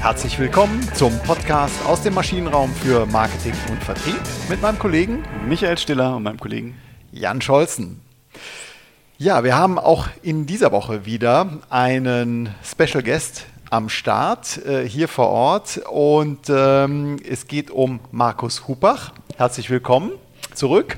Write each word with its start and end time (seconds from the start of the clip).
Herzlich 0.00 0.38
willkommen 0.38 0.80
zum 0.94 1.12
Podcast 1.24 1.84
aus 1.84 2.02
dem 2.02 2.14
Maschinenraum 2.14 2.72
für 2.72 3.04
Marketing 3.06 3.52
und 3.68 3.82
Vertrieb 3.82 4.20
mit 4.48 4.62
meinem 4.62 4.78
Kollegen 4.78 5.24
Michael 5.46 5.76
Stiller 5.76 6.16
und 6.16 6.22
meinem 6.22 6.38
Kollegen 6.38 6.76
Jan 7.10 7.42
Scholzen. 7.42 8.00
Ja, 9.18 9.42
wir 9.42 9.56
haben 9.56 9.76
auch 9.76 10.06
in 10.22 10.46
dieser 10.46 10.70
Woche 10.70 11.04
wieder 11.04 11.58
einen 11.68 12.54
Special 12.64 13.02
Guest 13.02 13.46
am 13.70 13.88
Start 13.88 14.64
äh, 14.64 14.88
hier 14.88 15.08
vor 15.08 15.28
Ort 15.28 15.82
und 15.90 16.48
ähm, 16.48 17.16
es 17.28 17.48
geht 17.48 17.72
um 17.72 17.98
Markus 18.12 18.68
Hupach. 18.68 19.12
Herzlich 19.36 19.68
willkommen 19.68 20.12
zurück. 20.54 20.96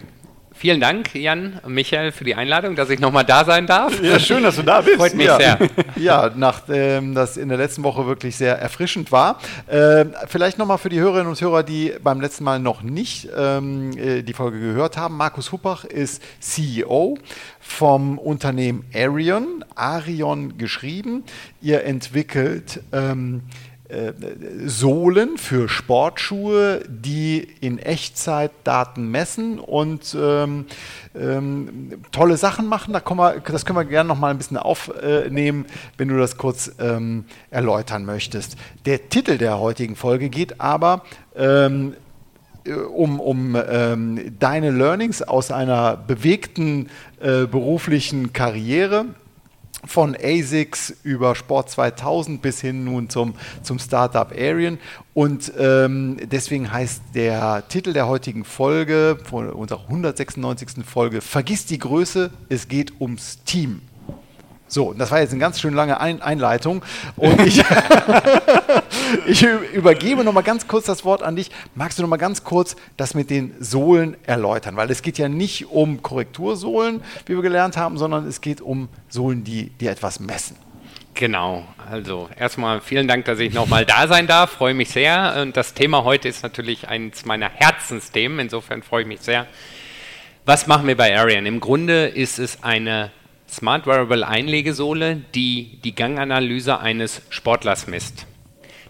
Vielen 0.60 0.78
Dank, 0.78 1.14
Jan 1.14 1.58
und 1.62 1.72
Michael, 1.72 2.12
für 2.12 2.24
die 2.24 2.34
Einladung, 2.34 2.76
dass 2.76 2.90
ich 2.90 3.00
nochmal 3.00 3.24
da 3.24 3.46
sein 3.46 3.66
darf. 3.66 3.98
Ja, 4.02 4.20
schön, 4.20 4.42
dass 4.42 4.56
du 4.56 4.62
da 4.62 4.82
bist. 4.82 4.98
Freut 4.98 5.14
mich 5.14 5.24
ja. 5.24 5.38
sehr. 5.38 5.58
Ja, 5.96 6.30
nachdem 6.36 7.14
das 7.14 7.38
in 7.38 7.48
der 7.48 7.56
letzten 7.56 7.82
Woche 7.82 8.06
wirklich 8.06 8.36
sehr 8.36 8.58
erfrischend 8.58 9.10
war. 9.10 9.38
Äh, 9.68 10.04
vielleicht 10.28 10.58
nochmal 10.58 10.76
für 10.76 10.90
die 10.90 11.00
Hörerinnen 11.00 11.28
und 11.28 11.40
Hörer, 11.40 11.62
die 11.62 11.94
beim 12.02 12.20
letzten 12.20 12.44
Mal 12.44 12.58
noch 12.58 12.82
nicht 12.82 13.30
ähm, 13.34 13.96
äh, 13.96 14.20
die 14.20 14.34
Folge 14.34 14.60
gehört 14.60 14.98
haben. 14.98 15.16
Markus 15.16 15.50
Huppach 15.50 15.86
ist 15.86 16.22
CEO 16.40 17.16
vom 17.58 18.18
Unternehmen 18.18 18.84
Arion, 18.94 19.64
Arion 19.74 20.58
geschrieben. 20.58 21.24
Ihr 21.62 21.84
entwickelt 21.84 22.80
ähm, 22.92 23.44
äh, 23.46 23.69
Sohlen 24.66 25.36
für 25.36 25.68
Sportschuhe, 25.68 26.82
die 26.88 27.46
in 27.60 27.78
Echtzeit 27.78 28.52
Daten 28.64 29.10
messen 29.10 29.58
und 29.58 30.16
ähm, 30.18 30.66
ähm, 31.14 32.02
tolle 32.12 32.36
Sachen 32.36 32.66
machen. 32.66 32.92
Da 32.92 33.02
wir, 33.18 33.40
das 33.40 33.64
können 33.64 33.78
wir 33.78 33.84
gerne 33.84 34.08
noch 34.08 34.18
mal 34.18 34.30
ein 34.30 34.38
bisschen 34.38 34.56
aufnehmen, 34.56 35.66
wenn 35.96 36.08
du 36.08 36.18
das 36.18 36.36
kurz 36.36 36.72
ähm, 36.78 37.24
erläutern 37.50 38.04
möchtest. 38.04 38.56
Der 38.86 39.08
Titel 39.08 39.38
der 39.38 39.58
heutigen 39.58 39.96
Folge 39.96 40.28
geht 40.28 40.60
aber 40.60 41.02
ähm, 41.34 41.94
um, 42.94 43.20
um 43.20 43.56
ähm, 43.68 44.36
deine 44.38 44.70
Learnings 44.70 45.22
aus 45.22 45.50
einer 45.50 45.96
bewegten 45.96 46.88
äh, 47.20 47.46
beruflichen 47.46 48.32
Karriere 48.32 49.06
von 49.86 50.16
ASICS 50.16 50.94
über 51.02 51.34
Sport 51.34 51.70
2000 51.70 52.42
bis 52.42 52.60
hin 52.60 52.84
nun 52.84 53.08
zum, 53.08 53.34
zum 53.62 53.78
Startup 53.78 54.30
Arian. 54.32 54.78
Und 55.14 55.52
ähm, 55.58 56.16
deswegen 56.30 56.72
heißt 56.72 57.02
der 57.14 57.66
Titel 57.68 57.92
der 57.92 58.06
heutigen 58.06 58.44
Folge, 58.44 59.18
von 59.24 59.50
unserer 59.50 59.82
196. 59.82 60.84
Folge, 60.84 61.20
Vergiss 61.20 61.66
die 61.66 61.78
Größe, 61.78 62.30
es 62.48 62.68
geht 62.68 63.00
ums 63.00 63.42
Team. 63.44 63.82
So, 64.70 64.92
das 64.92 65.10
war 65.10 65.20
jetzt 65.20 65.32
eine 65.32 65.40
ganz 65.40 65.60
schön 65.60 65.74
lange 65.74 66.00
Ein 66.00 66.22
Einleitung. 66.22 66.84
Und 67.16 67.44
ich, 67.44 67.60
ich 69.26 69.42
übergebe 69.74 70.22
nochmal 70.22 70.44
ganz 70.44 70.68
kurz 70.68 70.86
das 70.86 71.04
Wort 71.04 71.24
an 71.24 71.34
dich. 71.34 71.50
Magst 71.74 71.98
du 71.98 72.02
nochmal 72.02 72.20
ganz 72.20 72.44
kurz 72.44 72.76
das 72.96 73.14
mit 73.14 73.30
den 73.30 73.52
Sohlen 73.58 74.16
erläutern? 74.26 74.76
Weil 74.76 74.88
es 74.92 75.02
geht 75.02 75.18
ja 75.18 75.28
nicht 75.28 75.70
um 75.70 76.02
Korrektursohlen, 76.02 77.02
wie 77.26 77.34
wir 77.34 77.42
gelernt 77.42 77.76
haben, 77.76 77.98
sondern 77.98 78.28
es 78.28 78.40
geht 78.40 78.60
um 78.60 78.88
Sohlen, 79.08 79.42
die, 79.42 79.70
die 79.70 79.88
etwas 79.88 80.20
messen. 80.20 80.56
Genau, 81.14 81.64
also 81.90 82.28
erstmal 82.38 82.80
vielen 82.80 83.08
Dank, 83.08 83.24
dass 83.24 83.40
ich 83.40 83.52
nochmal 83.52 83.84
da 83.84 84.06
sein 84.06 84.28
darf. 84.28 84.52
Freue 84.52 84.74
mich 84.74 84.90
sehr. 84.90 85.34
Und 85.42 85.56
das 85.56 85.74
Thema 85.74 86.04
heute 86.04 86.28
ist 86.28 86.44
natürlich 86.44 86.88
eines 86.88 87.24
meiner 87.24 87.50
Herzensthemen. 87.50 88.38
Insofern 88.38 88.84
freue 88.84 89.02
ich 89.02 89.08
mich 89.08 89.20
sehr. 89.20 89.48
Was 90.46 90.68
machen 90.68 90.86
wir 90.86 90.96
bei 90.96 91.18
Arian? 91.18 91.44
Im 91.44 91.58
Grunde 91.58 92.06
ist 92.06 92.38
es 92.38 92.62
eine 92.62 93.10
Smart 93.50 93.86
Wearable 93.86 94.26
Einlegesohle, 94.26 95.22
die 95.34 95.78
die 95.84 95.94
Ganganalyse 95.94 96.78
eines 96.78 97.22
Sportlers 97.30 97.86
misst. 97.86 98.26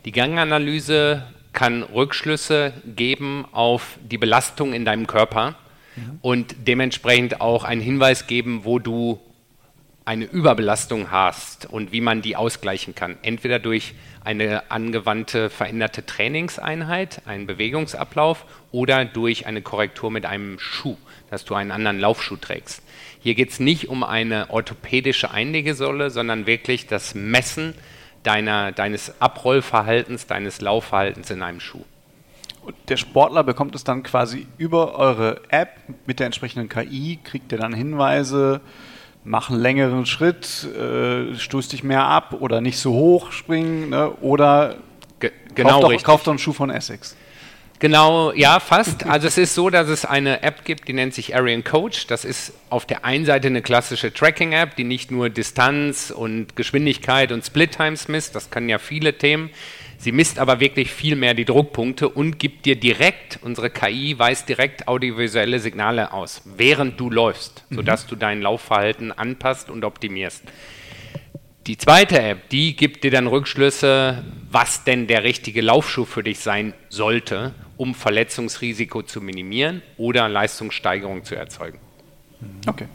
Die 0.04 0.12
Ganganalyse 0.12 1.24
kann 1.52 1.82
Rückschlüsse 1.82 2.72
geben 2.84 3.46
auf 3.52 3.98
die 4.02 4.18
Belastung 4.18 4.72
in 4.72 4.84
deinem 4.84 5.06
Körper 5.06 5.56
mhm. 5.96 6.18
und 6.22 6.56
dementsprechend 6.68 7.40
auch 7.40 7.64
einen 7.64 7.80
Hinweis 7.80 8.26
geben, 8.26 8.64
wo 8.64 8.78
du 8.78 9.20
eine 10.04 10.24
Überbelastung 10.24 11.10
hast 11.10 11.66
und 11.66 11.92
wie 11.92 12.00
man 12.00 12.22
die 12.22 12.36
ausgleichen 12.36 12.94
kann. 12.94 13.16
Entweder 13.22 13.58
durch 13.58 13.94
eine 14.24 14.70
angewandte 14.70 15.50
veränderte 15.50 16.04
Trainingseinheit, 16.04 17.22
einen 17.26 17.46
Bewegungsablauf 17.46 18.44
oder 18.72 19.04
durch 19.04 19.46
eine 19.46 19.62
Korrektur 19.62 20.10
mit 20.10 20.26
einem 20.26 20.58
Schuh, 20.58 20.96
dass 21.30 21.44
du 21.44 21.54
einen 21.54 21.70
anderen 21.70 22.00
Laufschuh 22.00 22.36
trägst. 22.36 22.82
Hier 23.20 23.34
geht 23.34 23.50
es 23.50 23.60
nicht 23.60 23.88
um 23.88 24.02
eine 24.02 24.50
orthopädische 24.50 25.30
Einlegesolle, 25.30 26.10
sondern 26.10 26.46
wirklich 26.46 26.86
das 26.86 27.14
Messen 27.14 27.74
deiner, 28.22 28.72
deines 28.72 29.20
Abrollverhaltens, 29.20 30.26
deines 30.26 30.60
Laufverhaltens 30.60 31.30
in 31.30 31.42
einem 31.42 31.60
Schuh. 31.60 31.84
Und 32.62 32.76
der 32.88 32.96
Sportler 32.96 33.44
bekommt 33.44 33.74
es 33.74 33.84
dann 33.84 34.02
quasi 34.02 34.46
über 34.58 34.94
eure 34.98 35.40
App 35.48 35.76
mit 36.06 36.18
der 36.18 36.26
entsprechenden 36.26 36.68
KI, 36.68 37.18
kriegt 37.22 37.52
er 37.52 37.58
dann 37.58 37.72
Hinweise, 37.72 38.60
mach 39.24 39.50
einen 39.50 39.60
längeren 39.60 40.06
Schritt, 40.06 40.64
äh, 40.74 41.34
stoß 41.34 41.68
dich 41.68 41.82
mehr 41.82 42.04
ab 42.04 42.36
oder 42.40 42.60
nicht 42.60 42.78
so 42.78 42.92
hoch 42.92 43.32
springen 43.32 43.90
ne? 43.90 44.10
oder 44.20 44.76
Ge 45.20 45.32
genau 45.54 45.80
kauft, 45.80 45.94
doch, 45.94 46.02
kauft 46.02 46.26
doch 46.26 46.32
einen 46.32 46.38
Schuh 46.38 46.52
von 46.52 46.70
Essex. 46.70 47.16
Genau, 47.80 48.30
ja, 48.34 48.60
fast. 48.60 49.06
Also 49.06 49.26
es 49.26 49.38
ist 49.38 49.54
so, 49.54 49.70
dass 49.70 49.88
es 49.88 50.04
eine 50.04 50.42
App 50.42 50.66
gibt, 50.66 50.86
die 50.86 50.92
nennt 50.92 51.14
sich 51.14 51.34
Arian 51.34 51.64
Coach. 51.64 52.06
Das 52.08 52.26
ist 52.26 52.52
auf 52.68 52.84
der 52.84 53.06
einen 53.06 53.24
Seite 53.24 53.48
eine 53.48 53.62
klassische 53.62 54.12
Tracking-App, 54.12 54.76
die 54.76 54.84
nicht 54.84 55.10
nur 55.10 55.30
Distanz 55.30 56.12
und 56.14 56.56
Geschwindigkeit 56.56 57.32
und 57.32 57.42
Split-Times 57.42 58.08
misst, 58.08 58.36
das 58.36 58.50
können 58.50 58.68
ja 58.68 58.78
viele 58.78 59.16
Themen. 59.16 59.48
Sie 59.96 60.12
misst 60.12 60.38
aber 60.38 60.60
wirklich 60.60 60.90
viel 60.90 61.16
mehr 61.16 61.32
die 61.32 61.46
Druckpunkte 61.46 62.10
und 62.10 62.38
gibt 62.38 62.66
dir 62.66 62.76
direkt, 62.76 63.38
unsere 63.40 63.70
KI 63.70 64.18
weist 64.18 64.48
direkt 64.50 64.86
audiovisuelle 64.86 65.58
Signale 65.58 66.12
aus, 66.12 66.42
während 66.44 67.00
du 67.00 67.08
läufst, 67.08 67.64
sodass 67.70 68.04
mhm. 68.04 68.08
du 68.10 68.16
dein 68.16 68.42
Laufverhalten 68.42 69.10
anpasst 69.10 69.70
und 69.70 69.84
optimierst. 69.84 70.42
Die 71.66 71.78
zweite 71.78 72.20
App, 72.20 72.48
die 72.50 72.76
gibt 72.76 73.04
dir 73.04 73.10
dann 73.10 73.26
Rückschlüsse, 73.26 74.24
was 74.50 74.84
denn 74.84 75.06
der 75.06 75.24
richtige 75.24 75.60
Laufschuh 75.60 76.04
für 76.04 76.22
dich 76.22 76.40
sein 76.40 76.72
sollte, 76.88 77.54
um 77.80 77.94
Verletzungsrisiko 77.94 79.02
zu 79.02 79.22
minimieren 79.22 79.80
oder 79.96 80.28
Leistungssteigerung 80.28 81.24
zu 81.24 81.34
erzeugen. 81.34 81.78
Okay. 82.66 82.86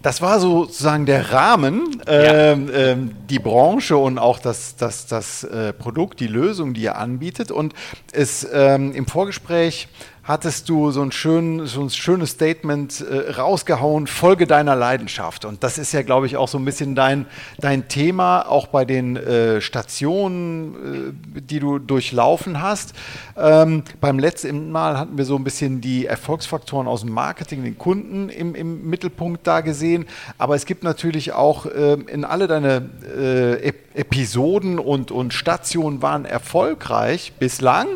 Das 0.00 0.22
war 0.22 0.38
sozusagen 0.38 1.06
der 1.06 1.32
Rahmen, 1.32 2.00
ja. 2.06 2.52
ähm, 2.52 2.70
ähm, 2.72 3.16
die 3.28 3.40
Branche 3.40 3.96
und 3.96 4.16
auch 4.16 4.38
das, 4.38 4.76
das, 4.76 5.08
das 5.08 5.42
äh, 5.42 5.72
Produkt, 5.72 6.20
die 6.20 6.28
Lösung, 6.28 6.72
die 6.72 6.82
ihr 6.82 6.98
anbietet. 6.98 7.50
Und 7.50 7.74
es 8.12 8.46
ähm, 8.52 8.92
im 8.92 9.08
Vorgespräch 9.08 9.88
hattest 10.28 10.68
du 10.68 10.90
so 10.90 11.00
ein, 11.00 11.10
schön, 11.10 11.64
so 11.66 11.80
ein 11.80 11.88
schönes 11.88 12.30
Statement 12.32 13.00
äh, 13.00 13.30
rausgehauen, 13.30 14.06
Folge 14.06 14.46
deiner 14.46 14.76
Leidenschaft. 14.76 15.46
Und 15.46 15.64
das 15.64 15.78
ist 15.78 15.92
ja, 15.92 16.02
glaube 16.02 16.26
ich, 16.26 16.36
auch 16.36 16.48
so 16.48 16.58
ein 16.58 16.66
bisschen 16.66 16.94
dein, 16.94 17.24
dein 17.58 17.88
Thema, 17.88 18.42
auch 18.42 18.66
bei 18.66 18.84
den 18.84 19.16
äh, 19.16 19.62
Stationen, 19.62 21.14
äh, 21.34 21.40
die 21.40 21.60
du 21.60 21.78
durchlaufen 21.78 22.60
hast. 22.60 22.92
Ähm, 23.38 23.84
beim 24.02 24.18
letzten 24.18 24.70
Mal 24.70 24.98
hatten 24.98 25.16
wir 25.16 25.24
so 25.24 25.34
ein 25.34 25.44
bisschen 25.44 25.80
die 25.80 26.04
Erfolgsfaktoren 26.04 26.88
aus 26.88 27.00
dem 27.00 27.12
Marketing, 27.12 27.64
den 27.64 27.78
Kunden 27.78 28.28
im, 28.28 28.54
im 28.54 28.90
Mittelpunkt 28.90 29.46
da 29.46 29.62
gesehen. 29.62 30.04
Aber 30.36 30.54
es 30.56 30.66
gibt 30.66 30.84
natürlich 30.84 31.32
auch 31.32 31.64
ähm, 31.74 32.06
in 32.06 32.26
alle 32.26 32.48
deine 32.48 32.90
äh, 33.16 33.66
Episoden 33.98 34.78
und, 34.78 35.10
und 35.10 35.34
Stationen 35.34 36.00
waren 36.00 36.24
erfolgreich 36.24 37.32
bislang. 37.38 37.86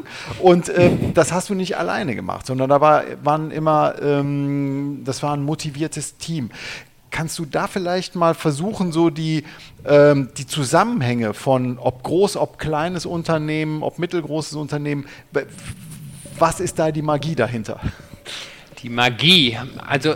Und 0.40 0.70
ähm, 0.76 1.14
das 1.14 1.32
hast 1.32 1.48
du 1.50 1.54
nicht 1.54 1.76
alleine 1.76 2.14
gemacht 2.14 2.42
gemacht, 2.42 2.46
sondern 2.46 2.70
da 2.70 2.80
war, 2.80 3.04
waren 3.22 3.50
immer, 3.50 3.94
ähm, 4.00 5.02
das 5.04 5.22
war 5.22 5.34
ein 5.34 5.42
motiviertes 5.42 6.16
Team. 6.18 6.50
Kannst 7.10 7.38
du 7.38 7.44
da 7.44 7.66
vielleicht 7.66 8.14
mal 8.14 8.34
versuchen, 8.34 8.90
so 8.90 9.10
die, 9.10 9.44
ähm, 9.84 10.30
die 10.38 10.46
Zusammenhänge 10.46 11.34
von 11.34 11.78
ob 11.78 12.02
groß, 12.02 12.36
ob 12.36 12.58
kleines 12.58 13.04
Unternehmen, 13.04 13.82
ob 13.82 13.98
mittelgroßes 13.98 14.54
Unternehmen, 14.54 15.06
was 16.38 16.60
ist 16.60 16.78
da 16.78 16.90
die 16.90 17.02
Magie 17.02 17.34
dahinter? 17.34 17.80
Die 18.82 18.88
Magie, 18.88 19.58
also 19.86 20.14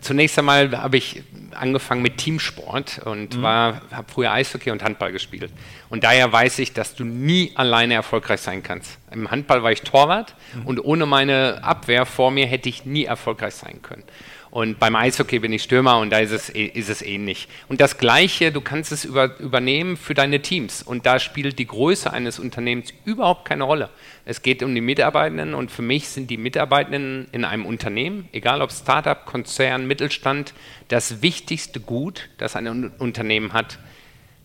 zunächst 0.00 0.38
einmal 0.38 0.70
habe 0.76 0.96
ich 0.96 1.22
angefangen 1.52 2.02
mit 2.02 2.18
Teamsport 2.18 3.00
und 3.04 3.38
mhm. 3.38 3.46
habe 3.46 4.04
früher 4.12 4.32
Eishockey 4.32 4.70
und 4.70 4.82
Handball 4.82 5.12
gespielt. 5.12 5.50
Und 5.88 6.04
daher 6.04 6.32
weiß 6.32 6.58
ich, 6.60 6.72
dass 6.72 6.94
du 6.94 7.04
nie 7.04 7.52
alleine 7.54 7.94
erfolgreich 7.94 8.40
sein 8.40 8.62
kannst. 8.62 8.98
Im 9.10 9.30
Handball 9.30 9.62
war 9.62 9.72
ich 9.72 9.82
Torwart 9.82 10.34
mhm. 10.54 10.66
und 10.66 10.84
ohne 10.84 11.06
meine 11.06 11.62
Abwehr 11.62 12.06
vor 12.06 12.30
mir 12.30 12.46
hätte 12.46 12.68
ich 12.68 12.84
nie 12.84 13.04
erfolgreich 13.04 13.54
sein 13.54 13.82
können. 13.82 14.04
Und 14.50 14.80
beim 14.80 14.96
Eishockey 14.96 15.38
bin 15.38 15.52
ich 15.52 15.62
Stürmer 15.62 15.98
und 15.98 16.10
da 16.10 16.18
ist 16.18 16.32
es, 16.32 16.48
ist 16.48 16.90
es 16.90 17.02
ähnlich. 17.02 17.46
Und 17.68 17.80
das 17.80 17.98
Gleiche, 17.98 18.50
du 18.50 18.60
kannst 18.60 18.90
es 18.90 19.04
über, 19.04 19.38
übernehmen 19.38 19.96
für 19.96 20.14
deine 20.14 20.42
Teams. 20.42 20.82
Und 20.82 21.06
da 21.06 21.20
spielt 21.20 21.60
die 21.60 21.66
Größe 21.66 22.12
eines 22.12 22.40
Unternehmens 22.40 22.92
überhaupt 23.04 23.44
keine 23.44 23.62
Rolle. 23.62 23.90
Es 24.24 24.42
geht 24.42 24.64
um 24.64 24.74
die 24.74 24.80
Mitarbeitenden 24.80 25.54
und 25.54 25.70
für 25.70 25.82
mich 25.82 26.08
sind 26.08 26.30
die 26.30 26.36
Mitarbeitenden 26.36 27.28
in 27.30 27.44
einem 27.44 27.64
Unternehmen, 27.64 28.28
egal 28.32 28.60
ob 28.60 28.72
Startup, 28.72 29.24
Konzern, 29.24 29.86
Mittelstand, 29.86 30.52
das 30.88 31.22
wichtigste 31.22 31.78
Gut, 31.78 32.28
das 32.38 32.56
ein 32.56 32.90
Unternehmen 32.98 33.52
hat. 33.52 33.78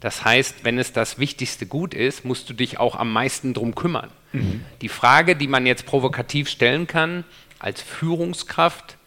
Das 0.02 0.24
heißt, 0.24 0.64
wenn 0.64 0.78
es 0.78 0.94
das 0.94 1.18
wichtigste 1.18 1.66
Gut 1.66 1.96
ist, 1.96 2.26
musst 2.26 2.48
du 2.48 2.54
dich 2.54 2.80
auch 2.80 2.96
am 2.96 3.12
meisten 3.12 3.56
drum 3.56 3.74
kümmern. 3.74 4.12
Mhm. 4.34 4.64
Die 4.82 4.90
Frage, 4.90 5.36
die 5.36 5.48
man 5.48 5.66
jetzt 5.66 5.88
provokativ 5.88 6.48
stellen 6.48 6.86
kann, 6.86 7.24
als 7.58 7.82
Führungskraft, 7.82 8.98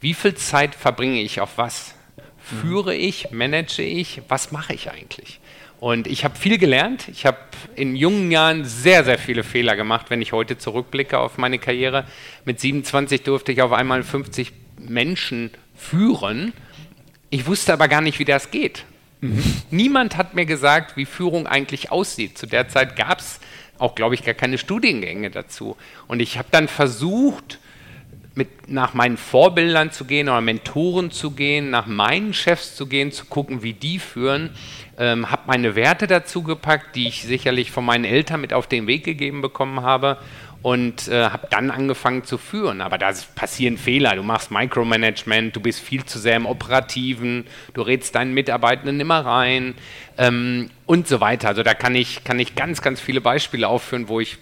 wie 0.00 0.14
viel 0.14 0.34
Zeit 0.34 0.74
verbringe 0.74 1.20
ich 1.20 1.40
auf 1.40 1.58
was? 1.58 1.94
Führe 2.38 2.94
ich, 2.94 3.30
manage 3.30 3.82
ich, 3.82 4.22
was 4.28 4.52
mache 4.52 4.72
ich 4.72 4.90
eigentlich? 4.90 5.40
Und 5.80 6.06
ich 6.06 6.24
habe 6.24 6.36
viel 6.36 6.58
gelernt. 6.58 7.08
Ich 7.08 7.24
habe 7.24 7.38
in 7.76 7.94
jungen 7.94 8.30
Jahren 8.30 8.64
sehr, 8.64 9.04
sehr 9.04 9.18
viele 9.18 9.44
Fehler 9.44 9.76
gemacht, 9.76 10.06
wenn 10.08 10.20
ich 10.20 10.32
heute 10.32 10.58
zurückblicke 10.58 11.18
auf 11.18 11.38
meine 11.38 11.58
Karriere. 11.58 12.04
Mit 12.44 12.58
27 12.60 13.22
durfte 13.22 13.52
ich 13.52 13.62
auf 13.62 13.72
einmal 13.72 14.02
50 14.02 14.52
Menschen 14.78 15.50
führen. 15.76 16.52
Ich 17.30 17.46
wusste 17.46 17.72
aber 17.72 17.86
gar 17.86 18.00
nicht, 18.00 18.18
wie 18.18 18.24
das 18.24 18.50
geht. 18.50 18.84
Mhm. 19.20 19.42
Niemand 19.70 20.16
hat 20.16 20.34
mir 20.34 20.46
gesagt, 20.46 20.96
wie 20.96 21.04
Führung 21.04 21.46
eigentlich 21.46 21.92
aussieht. 21.92 22.38
Zu 22.38 22.46
der 22.46 22.68
Zeit 22.68 22.96
gab 22.96 23.20
es 23.20 23.38
auch, 23.78 23.94
glaube 23.94 24.14
ich, 24.14 24.24
gar 24.24 24.34
keine 24.34 24.58
Studiengänge 24.58 25.30
dazu. 25.30 25.76
Und 26.08 26.20
ich 26.20 26.38
habe 26.38 26.48
dann 26.50 26.66
versucht, 26.66 27.58
mit, 28.38 28.70
nach 28.70 28.94
meinen 28.94 29.16
Vorbildern 29.16 29.90
zu 29.90 30.04
gehen 30.04 30.28
oder 30.28 30.40
Mentoren 30.40 31.10
zu 31.10 31.32
gehen, 31.32 31.70
nach 31.70 31.86
meinen 31.86 32.32
Chefs 32.32 32.76
zu 32.76 32.86
gehen, 32.86 33.12
zu 33.12 33.26
gucken, 33.26 33.62
wie 33.62 33.74
die 33.74 33.98
führen. 33.98 34.50
Ähm, 34.96 35.30
habe 35.30 35.42
meine 35.46 35.74
Werte 35.74 36.06
dazu 36.06 36.42
gepackt, 36.42 36.96
die 36.96 37.08
ich 37.08 37.24
sicherlich 37.24 37.70
von 37.70 37.84
meinen 37.84 38.04
Eltern 38.04 38.40
mit 38.40 38.54
auf 38.54 38.66
den 38.66 38.86
Weg 38.86 39.04
gegeben 39.04 39.42
bekommen 39.42 39.82
habe 39.82 40.18
und 40.62 41.08
äh, 41.08 41.24
habe 41.24 41.48
dann 41.50 41.70
angefangen 41.70 42.24
zu 42.24 42.38
führen. 42.38 42.80
Aber 42.80 42.96
da 42.96 43.12
passieren 43.34 43.76
Fehler. 43.76 44.14
Du 44.14 44.22
machst 44.22 44.50
Micromanagement, 44.50 45.54
du 45.54 45.60
bist 45.60 45.80
viel 45.80 46.04
zu 46.04 46.18
sehr 46.18 46.36
im 46.36 46.46
Operativen, 46.46 47.44
du 47.74 47.82
rätst 47.82 48.14
deinen 48.14 48.34
Mitarbeitenden 48.34 49.00
immer 49.00 49.24
rein 49.24 49.74
ähm, 50.16 50.70
und 50.86 51.08
so 51.08 51.20
weiter. 51.20 51.48
Also 51.48 51.62
da 51.64 51.74
kann 51.74 51.94
ich, 51.94 52.22
kann 52.24 52.38
ich 52.38 52.54
ganz, 52.54 52.82
ganz 52.82 53.00
viele 53.00 53.20
Beispiele 53.20 53.68
aufführen, 53.68 54.08
wo 54.08 54.20
ich 54.20 54.38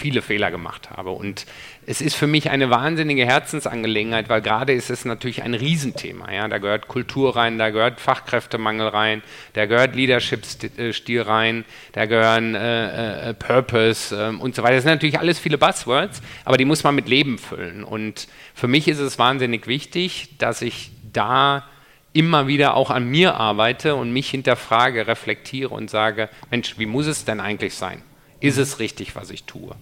viele 0.00 0.22
Fehler 0.22 0.50
gemacht 0.50 0.90
habe. 0.90 1.10
Und 1.10 1.46
es 1.86 2.00
ist 2.00 2.16
für 2.16 2.26
mich 2.26 2.50
eine 2.50 2.70
wahnsinnige 2.70 3.26
Herzensangelegenheit, 3.26 4.28
weil 4.28 4.40
gerade 4.40 4.72
ist 4.72 4.90
es 4.90 5.04
natürlich 5.04 5.42
ein 5.42 5.54
Riesenthema. 5.54 6.32
Ja? 6.32 6.48
Da 6.48 6.58
gehört 6.58 6.88
Kultur 6.88 7.36
rein, 7.36 7.58
da 7.58 7.70
gehört 7.70 8.00
Fachkräftemangel 8.00 8.88
rein, 8.88 9.22
da 9.52 9.66
gehört 9.66 9.94
Leadership-Stil 9.94 11.22
rein, 11.22 11.64
da 11.92 12.06
gehören 12.06 12.54
äh, 12.54 13.30
äh, 13.30 13.34
Purpose 13.34 14.16
äh, 14.16 14.36
und 14.36 14.54
so 14.54 14.62
weiter. 14.62 14.74
Das 14.76 14.84
sind 14.84 14.92
natürlich 14.92 15.18
alles 15.18 15.38
viele 15.38 15.58
Buzzwords, 15.58 16.22
aber 16.44 16.56
die 16.56 16.64
muss 16.64 16.82
man 16.82 16.94
mit 16.94 17.08
Leben 17.08 17.38
füllen. 17.38 17.84
Und 17.84 18.26
für 18.54 18.68
mich 18.68 18.88
ist 18.88 18.98
es 18.98 19.18
wahnsinnig 19.18 19.66
wichtig, 19.66 20.38
dass 20.38 20.62
ich 20.62 20.90
da 21.12 21.64
immer 22.12 22.46
wieder 22.46 22.74
auch 22.74 22.90
an 22.90 23.08
mir 23.08 23.34
arbeite 23.34 23.94
und 23.94 24.12
mich 24.12 24.30
hinterfrage, 24.30 25.06
reflektiere 25.06 25.70
und 25.70 25.90
sage, 25.90 26.28
Mensch, 26.50 26.78
wie 26.78 26.86
muss 26.86 27.06
es 27.06 27.24
denn 27.24 27.40
eigentlich 27.40 27.74
sein? 27.74 28.02
Ist 28.40 28.58
es 28.58 28.78
richtig, 28.78 29.14
was 29.16 29.30
ich 29.30 29.44
tue? 29.44 29.74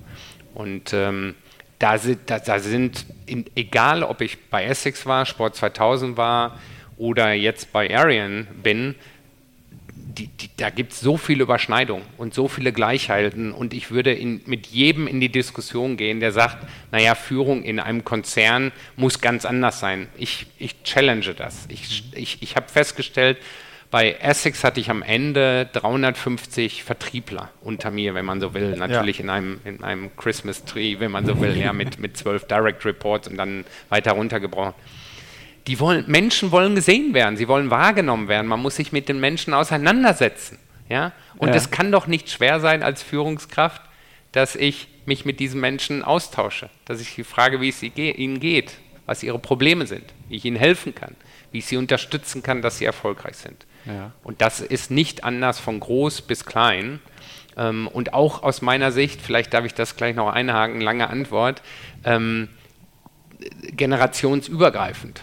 Und 0.55 0.93
ähm, 0.93 1.35
da 1.79 1.99
sind, 1.99 2.21
da, 2.27 2.39
da 2.39 2.59
sind 2.59 3.07
in, 3.27 3.45
egal 3.55 4.03
ob 4.03 4.21
ich 4.21 4.39
bei 4.51 4.65
Essex 4.65 5.07
war, 5.07 5.27
Sport 5.27 5.57
2000 5.57 6.17
war 6.17 6.59
oder 6.97 7.33
jetzt 7.33 7.73
bei 7.73 7.97
Arian 7.97 8.49
bin, 8.63 8.97
die, 10.19 10.27
die, 10.27 10.51
da 10.57 10.71
gibt 10.71 10.93
es 10.93 11.01
so 11.01 11.17
viele 11.17 11.45
Überschneidungen 11.45 12.05
und 12.17 12.35
so 12.35 12.49
viele 12.49 12.73
Gleichheiten 12.73 13.53
und 13.53 13.73
ich 13.73 13.91
würde 13.91 14.13
in, 14.13 14.41
mit 14.47 14.67
jedem 14.67 15.07
in 15.07 15.21
die 15.21 15.29
Diskussion 15.29 15.97
gehen, 15.97 16.19
der 16.19 16.33
sagt, 16.33 16.67
naja, 16.91 17.15
Führung 17.15 17.63
in 17.63 17.79
einem 17.79 18.05
Konzern 18.05 18.73
muss 18.97 19.21
ganz 19.21 19.45
anders 19.45 19.79
sein. 19.79 20.09
Ich, 20.17 20.47
ich 20.59 20.83
challenge 20.83 21.35
das. 21.35 21.67
Ich, 21.69 22.13
ich, 22.15 22.43
ich 22.43 22.57
habe 22.57 22.69
festgestellt, 22.69 23.39
bei 23.91 24.13
Essex 24.13 24.65
hatte 24.65 24.81
ich 24.81 24.91
am 24.91 25.03
Ende 25.03 25.69
350 25.73 26.85
Vertriebler 26.85 27.51
unter 27.63 27.91
mir, 27.91 28.15
wenn 28.15 28.27
man 28.27 28.41
so 28.41 28.53
will. 28.53 28.77
Natürlich 28.77 29.19
ja. 29.19 29.25
in, 29.25 29.31
einem, 29.31 29.61
in 29.65 29.83
einem 29.83 30.15
Christmas 30.17 30.65
Tree, 30.65 31.01
wenn 31.01 31.11
man 31.11 31.25
so 31.25 31.41
will, 31.41 31.57
ja, 31.57 31.73
mit, 31.73 31.99
mit 31.99 32.17
zwölf 32.17 32.47
Direct 32.47 32.85
Reports 32.85 33.29
und 33.29 33.39
dann 33.39 33.65
weiter 33.89 34.13
runtergebrochen. 34.13 34.75
Die 35.67 35.81
wollen, 35.81 36.05
Menschen 36.07 36.51
wollen 36.51 36.75
gesehen 36.75 37.15
werden, 37.15 37.37
sie 37.37 37.49
wollen 37.49 37.71
wahrgenommen 37.71 38.29
werden. 38.29 38.47
Man 38.47 38.61
muss 38.61 38.77
sich 38.77 38.93
mit 38.93 39.09
den 39.09 39.21
Menschen 39.21 39.55
auseinandersetzen. 39.55 40.59
Ja? 40.89 41.13
Und 41.37 41.55
es 41.55 41.65
ja. 41.65 41.71
kann 41.71 41.93
doch 41.93 42.07
nicht 42.07 42.31
schwer 42.31 42.61
sein 42.61 42.83
als 42.83 43.03
Führungskraft, 43.03 43.83
dass 44.33 44.55
ich 44.55 44.89
mich 45.07 45.25
mit 45.25 45.41
diesen 45.41 45.61
Menschen 45.61 46.03
austausche, 46.03 46.69
dass 46.85 47.01
ich 47.01 47.11
sie 47.11 47.25
frage, 47.25 47.63
wie 47.63 47.71
es 47.71 47.83
ihnen 47.83 48.41
geht, 48.41 48.75
was 49.07 49.23
ihre 49.23 49.39
Probleme 49.39 49.87
sind, 49.87 50.05
wie 50.29 50.37
ich 50.37 50.45
ihnen 50.45 50.57
helfen 50.57 50.95
kann, 50.95 51.17
wie 51.51 51.59
ich 51.59 51.67
sie 51.67 51.79
unterstützen 51.79 52.43
kann, 52.43 52.61
dass 52.61 52.79
sie 52.79 52.85
erfolgreich 52.85 53.37
sind. 53.37 53.65
Ja. 53.87 54.13
Und 54.23 54.41
das 54.41 54.61
ist 54.61 54.91
nicht 54.91 55.25
anders 55.25 55.59
von 55.59 55.81
groß 55.81 56.23
bis 56.23 56.45
klein. 56.45 57.01
Ähm, 57.57 57.89
und 57.89 58.15
auch 58.15 58.43
aus 58.43 58.63
meiner 58.63 58.93
Sicht, 58.93 59.21
vielleicht 59.21 59.53
darf 59.55 59.65
ich 59.65 59.75
das 59.75 59.97
gleich 59.97 60.15
noch 60.15 60.33
einhaken, 60.33 60.81
lange 60.81 61.11
Antwort, 61.11 61.63
ähm, 62.05 62.49
generationsübergreifend. 63.73 65.23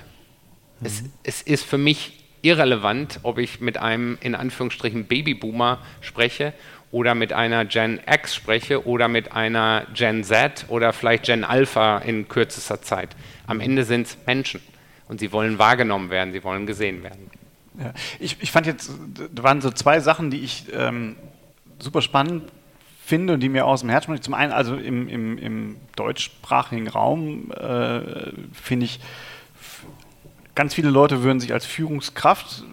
Mhm. 0.79 0.85
Es, 0.85 1.03
es 1.23 1.41
ist 1.41 1.65
für 1.65 1.77
mich 1.77 2.23
irrelevant, 2.41 3.19
ob 3.23 3.39
ich 3.39 3.59
mit 3.59 3.77
einem 3.77 4.17
in 4.21 4.35
Anführungsstrichen 4.35 5.05
Babyboomer 5.05 5.79
spreche 6.01 6.53
oder 6.91 7.15
mit 7.15 7.33
einer 7.33 7.65
Gen 7.65 7.99
X 8.05 8.35
spreche 8.35 8.85
oder 8.85 9.07
mit 9.07 9.31
einer 9.31 9.87
Gen 9.93 10.23
Z 10.23 10.65
oder 10.67 10.93
vielleicht 10.93 11.25
Gen 11.25 11.43
Alpha 11.43 11.97
in 11.97 12.27
kürzester 12.27 12.81
Zeit. 12.81 13.15
Am 13.47 13.59
Ende 13.59 13.83
sind 13.83 14.07
es 14.07 14.17
Menschen 14.27 14.61
und 15.07 15.19
sie 15.19 15.31
wollen 15.31 15.57
wahrgenommen 15.57 16.09
werden, 16.09 16.33
sie 16.33 16.43
wollen 16.43 16.67
gesehen 16.67 17.03
werden. 17.03 17.31
Ja. 17.79 17.93
Ich, 18.19 18.37
ich 18.41 18.51
fand 18.51 18.65
jetzt, 18.65 18.91
da 19.33 19.43
waren 19.43 19.61
so 19.61 19.71
zwei 19.71 19.99
Sachen, 19.99 20.31
die 20.31 20.39
ich 20.39 20.65
ähm, 20.73 21.15
super 21.79 22.01
spannend 22.01 22.43
finde 23.05 23.33
und 23.33 23.39
die 23.41 23.49
mir 23.49 23.65
aus 23.65 23.81
dem 23.81 23.89
Herzen 23.89 24.05
sprechen. 24.05 24.23
Zum 24.23 24.33
einen, 24.33 24.51
also 24.51 24.75
im, 24.75 25.07
im, 25.07 25.37
im 25.37 25.77
deutschsprachigen 25.95 26.87
Raum 26.87 27.51
äh, 27.51 28.31
finde 28.53 28.85
ich, 28.85 28.99
ganz 30.55 30.73
viele 30.73 30.89
Leute 30.89 31.21
würden 31.21 31.39
sich 31.39 31.53
als 31.53 31.65
Führungskraft 31.65 32.63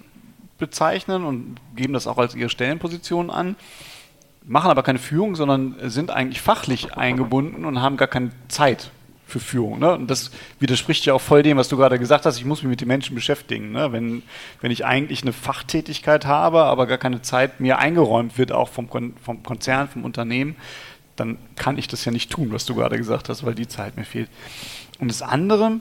bezeichnen 0.59 1.25
und 1.25 1.57
geben 1.75 1.93
das 1.93 2.07
auch 2.07 2.19
als 2.19 2.35
ihre 2.35 2.49
Stellenposition 2.49 3.31
an, 3.31 3.57
machen 4.45 4.71
aber 4.71 4.83
keine 4.83 5.01
Führung, 5.01 5.35
sondern 5.35 5.75
sind 5.91 6.11
eigentlich 6.11 6.41
fachlich 6.41 6.95
eingebunden 6.95 7.65
und 7.65 7.83
haben 7.83 7.97
gar 7.97 8.09
keine 8.09 8.31
Zeit 8.49 8.91
für 9.33 9.41
Führung. 9.41 9.79
Ne? 9.79 9.95
Und 9.95 10.11
das 10.11 10.31
widerspricht 10.61 11.07
ja 11.07 11.15
auch 11.15 11.21
voll 11.21 11.43
dem, 11.43 11.57
was 11.57 11.69
du 11.69 11.77
gerade 11.77 11.99
gesagt 11.99 12.27
hast, 12.27 12.37
ich 12.37 12.45
muss 12.45 12.63
mich 12.63 12.69
mit 12.69 12.81
den 12.81 12.89
Menschen 12.89 13.15
beschäftigen. 13.15 13.73
Ne? 13.73 13.93
Wenn, 13.93 14.23
wenn 14.61 14.71
ich 14.71 14.85
eigentlich 14.85 15.23
eine 15.23 15.33
Fachtätigkeit 15.33 16.27
habe, 16.27 16.65
aber 16.65 16.87
gar 16.87 16.99
keine 16.99 17.23
Zeit 17.23 17.59
mir 17.59 17.79
eingeräumt 17.79 18.37
wird, 18.37 18.53
auch 18.53 18.69
vom, 18.69 18.91
Kon 18.91 19.15
vom 19.23 19.43
Konzern, 19.43 19.89
vom 19.89 20.05
Unternehmen, 20.05 20.57
dann 21.17 21.39
kann 21.57 21.79
ich 21.79 21.89
das 21.89 22.05
ja 22.05 22.13
nicht 22.13 22.31
tun, 22.31 22.53
was 22.53 22.67
du 22.67 22.75
gerade 22.75 22.97
gesagt 22.99 23.29
hast, 23.29 23.45
weil 23.45 23.55
die 23.55 23.69
Zeit 23.69 23.97
mir 23.97 24.05
fehlt. 24.05 24.29
Und 24.99 25.09
das 25.09 25.23
andere, 25.23 25.81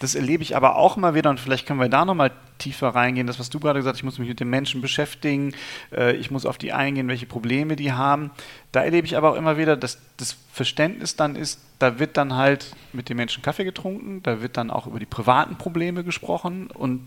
das 0.00 0.14
erlebe 0.14 0.42
ich 0.42 0.56
aber 0.56 0.76
auch 0.76 0.96
immer 0.96 1.14
wieder 1.14 1.30
und 1.30 1.40
vielleicht 1.40 1.66
können 1.66 1.80
wir 1.80 1.88
da 1.88 2.04
nochmal 2.04 2.32
tiefer 2.58 2.88
reingehen. 2.88 3.26
Das, 3.26 3.38
was 3.38 3.50
du 3.50 3.60
gerade 3.60 3.78
gesagt 3.78 3.94
hast, 3.94 4.00
ich 4.00 4.04
muss 4.04 4.18
mich 4.18 4.28
mit 4.28 4.40
den 4.40 4.50
Menschen 4.50 4.80
beschäftigen, 4.80 5.54
äh, 5.92 6.14
ich 6.16 6.30
muss 6.30 6.46
auf 6.46 6.58
die 6.58 6.72
eingehen, 6.72 7.08
welche 7.08 7.26
Probleme 7.26 7.76
die 7.76 7.92
haben. 7.92 8.30
Da 8.72 8.82
erlebe 8.82 9.06
ich 9.06 9.16
aber 9.16 9.32
auch 9.32 9.36
immer 9.36 9.56
wieder, 9.56 9.76
dass 9.76 9.98
das 10.16 10.36
Verständnis 10.52 11.16
dann 11.16 11.36
ist, 11.36 11.60
da 11.78 11.98
wird 11.98 12.16
dann 12.16 12.34
halt 12.34 12.74
mit 12.92 13.08
den 13.08 13.16
Menschen 13.16 13.42
Kaffee 13.42 13.64
getrunken, 13.64 14.22
da 14.22 14.40
wird 14.40 14.56
dann 14.56 14.70
auch 14.70 14.86
über 14.86 14.98
die 14.98 15.06
privaten 15.06 15.56
Probleme 15.56 16.04
gesprochen 16.04 16.68
und 16.68 17.00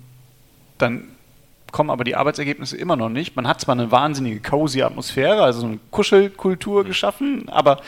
dann 0.78 1.10
kommen 1.72 1.90
aber 1.90 2.04
die 2.04 2.16
Arbeitsergebnisse 2.16 2.78
immer 2.78 2.96
noch 2.96 3.10
nicht. 3.10 3.36
Man 3.36 3.48
hat 3.48 3.62
zwar 3.62 3.74
eine 3.74 3.92
wahnsinnige 3.92 4.40
cozy 4.40 4.82
Atmosphäre, 4.82 5.44
also 5.44 5.66
eine 5.66 5.80
Kuschelkultur 5.92 6.86
geschaffen, 6.86 7.50
aber 7.50 7.82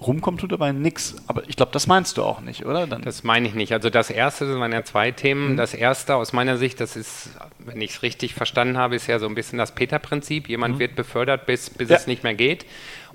rumkommt 0.00 0.40
tut 0.40 0.52
dabei 0.52 0.72
nichts. 0.72 1.16
Aber 1.26 1.42
ich 1.48 1.56
glaube, 1.56 1.72
das 1.72 1.86
meinst 1.86 2.18
du 2.18 2.22
auch 2.22 2.40
nicht, 2.40 2.64
oder? 2.64 2.86
Dann 2.86 3.02
das 3.02 3.24
meine 3.24 3.48
ich 3.48 3.54
nicht. 3.54 3.72
Also 3.72 3.90
das 3.90 4.10
erste, 4.10 4.46
das 4.46 4.58
waren 4.58 4.72
ja 4.72 4.84
zwei 4.84 5.10
Themen. 5.10 5.52
Mhm. 5.52 5.56
Das 5.56 5.74
erste 5.74 6.14
aus 6.14 6.32
meiner 6.32 6.56
Sicht, 6.56 6.80
das 6.80 6.96
ist, 6.96 7.30
wenn 7.58 7.80
ich 7.80 7.90
es 7.90 8.02
richtig 8.02 8.34
verstanden 8.34 8.78
habe, 8.78 8.96
ist 8.96 9.06
ja 9.06 9.18
so 9.18 9.26
ein 9.26 9.34
bisschen 9.34 9.58
das 9.58 9.74
Peter-Prinzip. 9.74 10.48
Jemand 10.48 10.76
mhm. 10.76 10.78
wird 10.80 10.96
befördert, 10.96 11.46
bis, 11.46 11.70
bis 11.70 11.88
ja. 11.88 11.96
es 11.96 12.06
nicht 12.06 12.22
mehr 12.22 12.34
geht. 12.34 12.66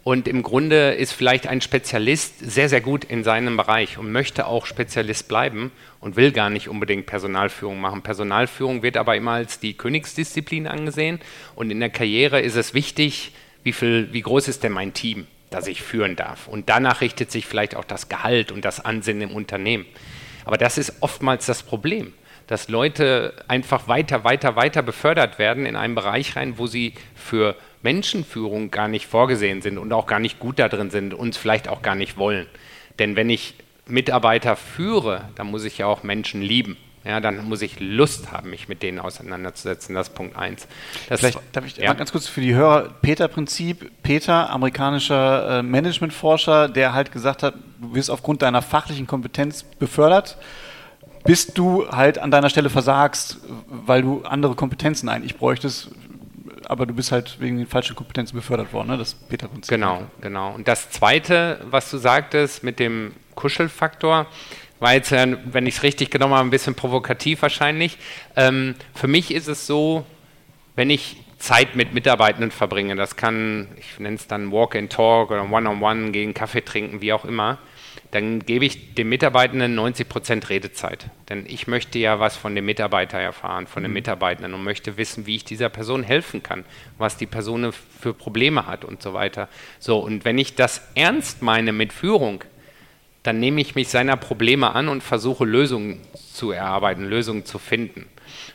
Und 0.04 0.28
im 0.28 0.44
Grunde 0.44 0.92
ist 0.92 1.14
vielleicht 1.14 1.48
ein 1.48 1.62
Spezialist 1.62 2.40
sehr, 2.40 2.68
sehr 2.68 2.82
gut 2.82 3.06
in 3.06 3.24
seinem 3.24 3.56
Bereich 3.56 3.98
und 3.98 4.12
möchte 4.12 4.48
auch 4.48 4.66
Spezialist 4.66 5.30
bleiben 5.30 5.72
und 6.02 6.18
will 6.18 6.34
gar 6.34 6.50
nicht 6.50 6.68
unbedingt 6.68 7.06
Personalführung 7.06 7.80
machen. 7.80 8.02
Personalführung 8.02 8.84
wird 8.84 8.98
aber 8.98 9.16
immer 9.16 9.32
als 9.32 9.60
die 9.60 9.76
Königsdisziplin 9.76 10.68
angesehen. 10.68 11.22
Und 11.56 11.72
in 11.72 11.80
der 11.80 11.90
Karriere 11.90 12.42
ist 12.42 12.58
es 12.58 12.74
wichtig, 12.74 13.32
wie, 13.64 13.72
viel, 13.72 14.10
wie 14.12 14.22
groß 14.22 14.50
ist 14.50 14.64
denn 14.64 14.74
mein 14.74 14.94
Team? 14.94 15.26
Das 15.54 15.68
ich 15.68 15.82
führen 15.82 16.16
darf. 16.16 16.48
Und 16.48 16.70
danach 16.70 17.02
richtet 17.02 17.32
sich 17.32 17.46
vielleicht 17.46 17.76
auch 17.76 17.86
das 17.86 18.10
Gehalt 18.10 18.52
und 18.52 18.66
das 18.66 18.84
Ansehen 18.84 19.22
im 19.22 19.32
Unternehmen. 19.32 19.86
Aber 20.46 20.58
das 20.58 20.78
ist 20.78 21.02
oftmals 21.02 21.46
das 21.46 21.64
Problem, 21.64 22.14
dass 22.48 22.68
Leute 22.68 23.34
einfach 23.48 23.88
weiter, 23.88 24.24
weiter, 24.24 24.56
weiter 24.56 24.82
befördert 24.82 25.40
werden 25.40 25.66
in 25.66 25.76
einen 25.76 25.96
Bereich 25.96 26.36
rein, 26.36 26.58
wo 26.58 26.68
sie 26.68 26.94
für 27.16 27.56
Menschenführung 27.82 28.72
gar 28.72 28.88
nicht 28.88 29.08
vorgesehen 29.08 29.62
sind 29.62 29.78
und 29.78 29.94
auch 29.94 30.08
gar 30.08 30.20
nicht 30.20 30.40
gut 30.40 30.60
da 30.60 30.68
drin 30.70 30.90
sind 30.90 31.14
und 31.14 31.30
es 31.30 31.38
vielleicht 31.38 31.68
auch 31.68 31.82
gar 31.82 31.96
nicht 31.96 32.18
wollen. 32.18 32.48
Denn 33.00 33.16
wenn 33.16 33.30
ich 33.30 33.56
Mitarbeiter 33.86 34.56
führe, 34.56 35.30
dann 35.36 35.48
muss 35.48 35.66
ich 35.66 35.78
ja 35.78 35.88
auch 35.88 36.04
Menschen 36.04 36.42
lieben. 36.42 36.78
Ja, 37.06 37.20
dann 37.20 37.50
muss 37.50 37.62
ich 37.62 37.80
Lust 37.82 38.32
haben, 38.32 38.50
mich 38.50 38.70
mit 38.70 38.82
denen 38.82 39.00
auseinanderzusetzen. 39.00 39.94
Das 39.94 40.08
ist 40.08 40.16
Punkt 40.16 40.38
eins. 40.38 40.68
Das 41.10 41.20
Vielleicht 41.20 41.40
darf 41.52 41.66
ich 41.66 41.76
ja. 41.76 41.90
mal 41.90 41.96
ganz 41.96 42.14
kurz 42.14 42.28
für 42.28 42.40
die 42.40 42.54
Hörer 42.54 42.94
Peter-Prinzip. 43.02 43.92
Peter, 44.04 44.50
amerikanischer 44.50 45.60
äh, 45.60 45.64
Managementforscher, 45.64 46.70
der 46.70 46.94
halt 46.94 47.12
gesagt 47.12 47.44
hat, 47.44 47.56
du 47.82 47.94
wirst 47.94 48.10
aufgrund 48.10 48.42
deiner 48.42 48.62
fachlichen 48.62 49.06
Kompetenz 49.06 49.64
befördert, 49.64 50.38
bis 51.26 51.48
du 51.48 51.90
halt 51.90 52.20
an 52.20 52.32
deiner 52.32 52.50
Stelle 52.50 52.70
versagst, 52.70 53.40
weil 53.68 54.02
du 54.02 54.24
andere 54.24 54.56
Kompetenzen 54.56 55.10
eigentlich 55.10 55.38
bräuchtest, 55.38 55.92
aber 56.66 56.86
du 56.86 56.94
bist 56.94 57.12
halt 57.12 57.40
wegen 57.42 57.58
den 57.58 57.68
falschen 57.68 57.98
Kompetenzen 57.98 58.36
befördert 58.36 58.72
worden, 58.72 58.88
ne? 58.90 58.98
Das 58.98 59.14
Peter-Prinzip. 59.14 59.70
Genau, 59.70 60.04
genau. 60.22 60.54
Und 60.54 60.70
das 60.70 60.90
Zweite, 60.90 61.60
was 61.70 61.92
du 61.92 61.98
sagtest 61.98 62.64
mit 62.64 62.80
dem 62.80 63.14
Kuschelfaktor, 63.36 64.28
war 64.84 64.94
jetzt, 64.94 65.12
wenn 65.12 65.66
ich 65.66 65.78
es 65.78 65.84
richtig 65.84 66.12
genommen 66.12 66.34
habe, 66.34 66.46
ein 66.46 66.52
bisschen 66.52 66.76
provokativ 66.76 67.42
wahrscheinlich. 67.42 67.98
Ähm, 68.36 68.76
für 68.94 69.08
mich 69.08 69.34
ist 69.34 69.48
es 69.48 69.66
so, 69.66 70.06
wenn 70.76 70.90
ich 70.90 71.16
Zeit 71.40 71.76
mit 71.76 71.94
Mitarbeitenden 71.94 72.52
verbringe, 72.52 72.96
das 72.96 73.16
kann, 73.16 73.70
ich 73.78 73.98
nenne 73.98 74.18
es 74.18 74.28
dann 74.28 74.52
Walk 74.52 74.76
and 74.76 74.92
Talk 74.92 75.32
oder 75.32 75.44
One-on-One 75.44 75.80
-on 75.80 76.08
-one 76.08 76.12
gegen 76.12 76.34
Kaffee 76.34 76.62
trinken, 76.66 77.02
wie 77.02 77.14
auch 77.14 77.24
immer, 77.24 77.60
dann 78.12 78.42
gebe 78.42 78.66
ich 78.66 78.94
dem 78.96 79.08
Mitarbeitenden 79.08 79.74
90 79.74 80.10
Prozent 80.10 80.50
Redezeit. 80.50 81.06
Denn 81.30 81.46
ich 81.48 81.68
möchte 81.68 81.98
ja 81.98 82.20
was 82.20 82.36
von 82.36 82.54
dem 82.54 82.66
Mitarbeiter 82.66 83.18
erfahren, 83.20 83.68
von 83.68 83.84
den 83.84 83.92
mhm. 83.92 83.96
Mitarbeitenden 83.96 84.54
und 84.54 84.64
möchte 84.64 84.98
wissen, 84.98 85.26
wie 85.26 85.38
ich 85.38 85.46
dieser 85.46 85.70
Person 85.70 86.04
helfen 86.04 86.44
kann, 86.44 86.66
was 86.98 87.16
die 87.16 87.26
Person 87.26 87.72
für 87.72 88.14
Probleme 88.14 88.68
hat 88.68 88.84
und 88.84 89.02
so 89.02 89.14
weiter. 89.14 89.48
So, 89.80 90.00
und 90.00 90.26
wenn 90.26 90.38
ich 90.38 90.56
das 90.56 90.82
ernst 90.96 91.42
meine 91.42 91.72
mit 91.72 91.94
Führung, 91.94 92.44
dann 93.24 93.40
nehme 93.40 93.62
ich 93.62 93.76
mich 93.76 93.88
seiner 93.88 94.18
Probleme 94.18 94.76
an 94.76 94.90
und 94.90 95.02
versuche 95.02 95.46
Lösungen 95.46 96.02
zu 96.34 96.52
erarbeiten, 96.52 97.06
Lösungen 97.06 97.46
zu 97.46 97.58
finden. 97.58 98.06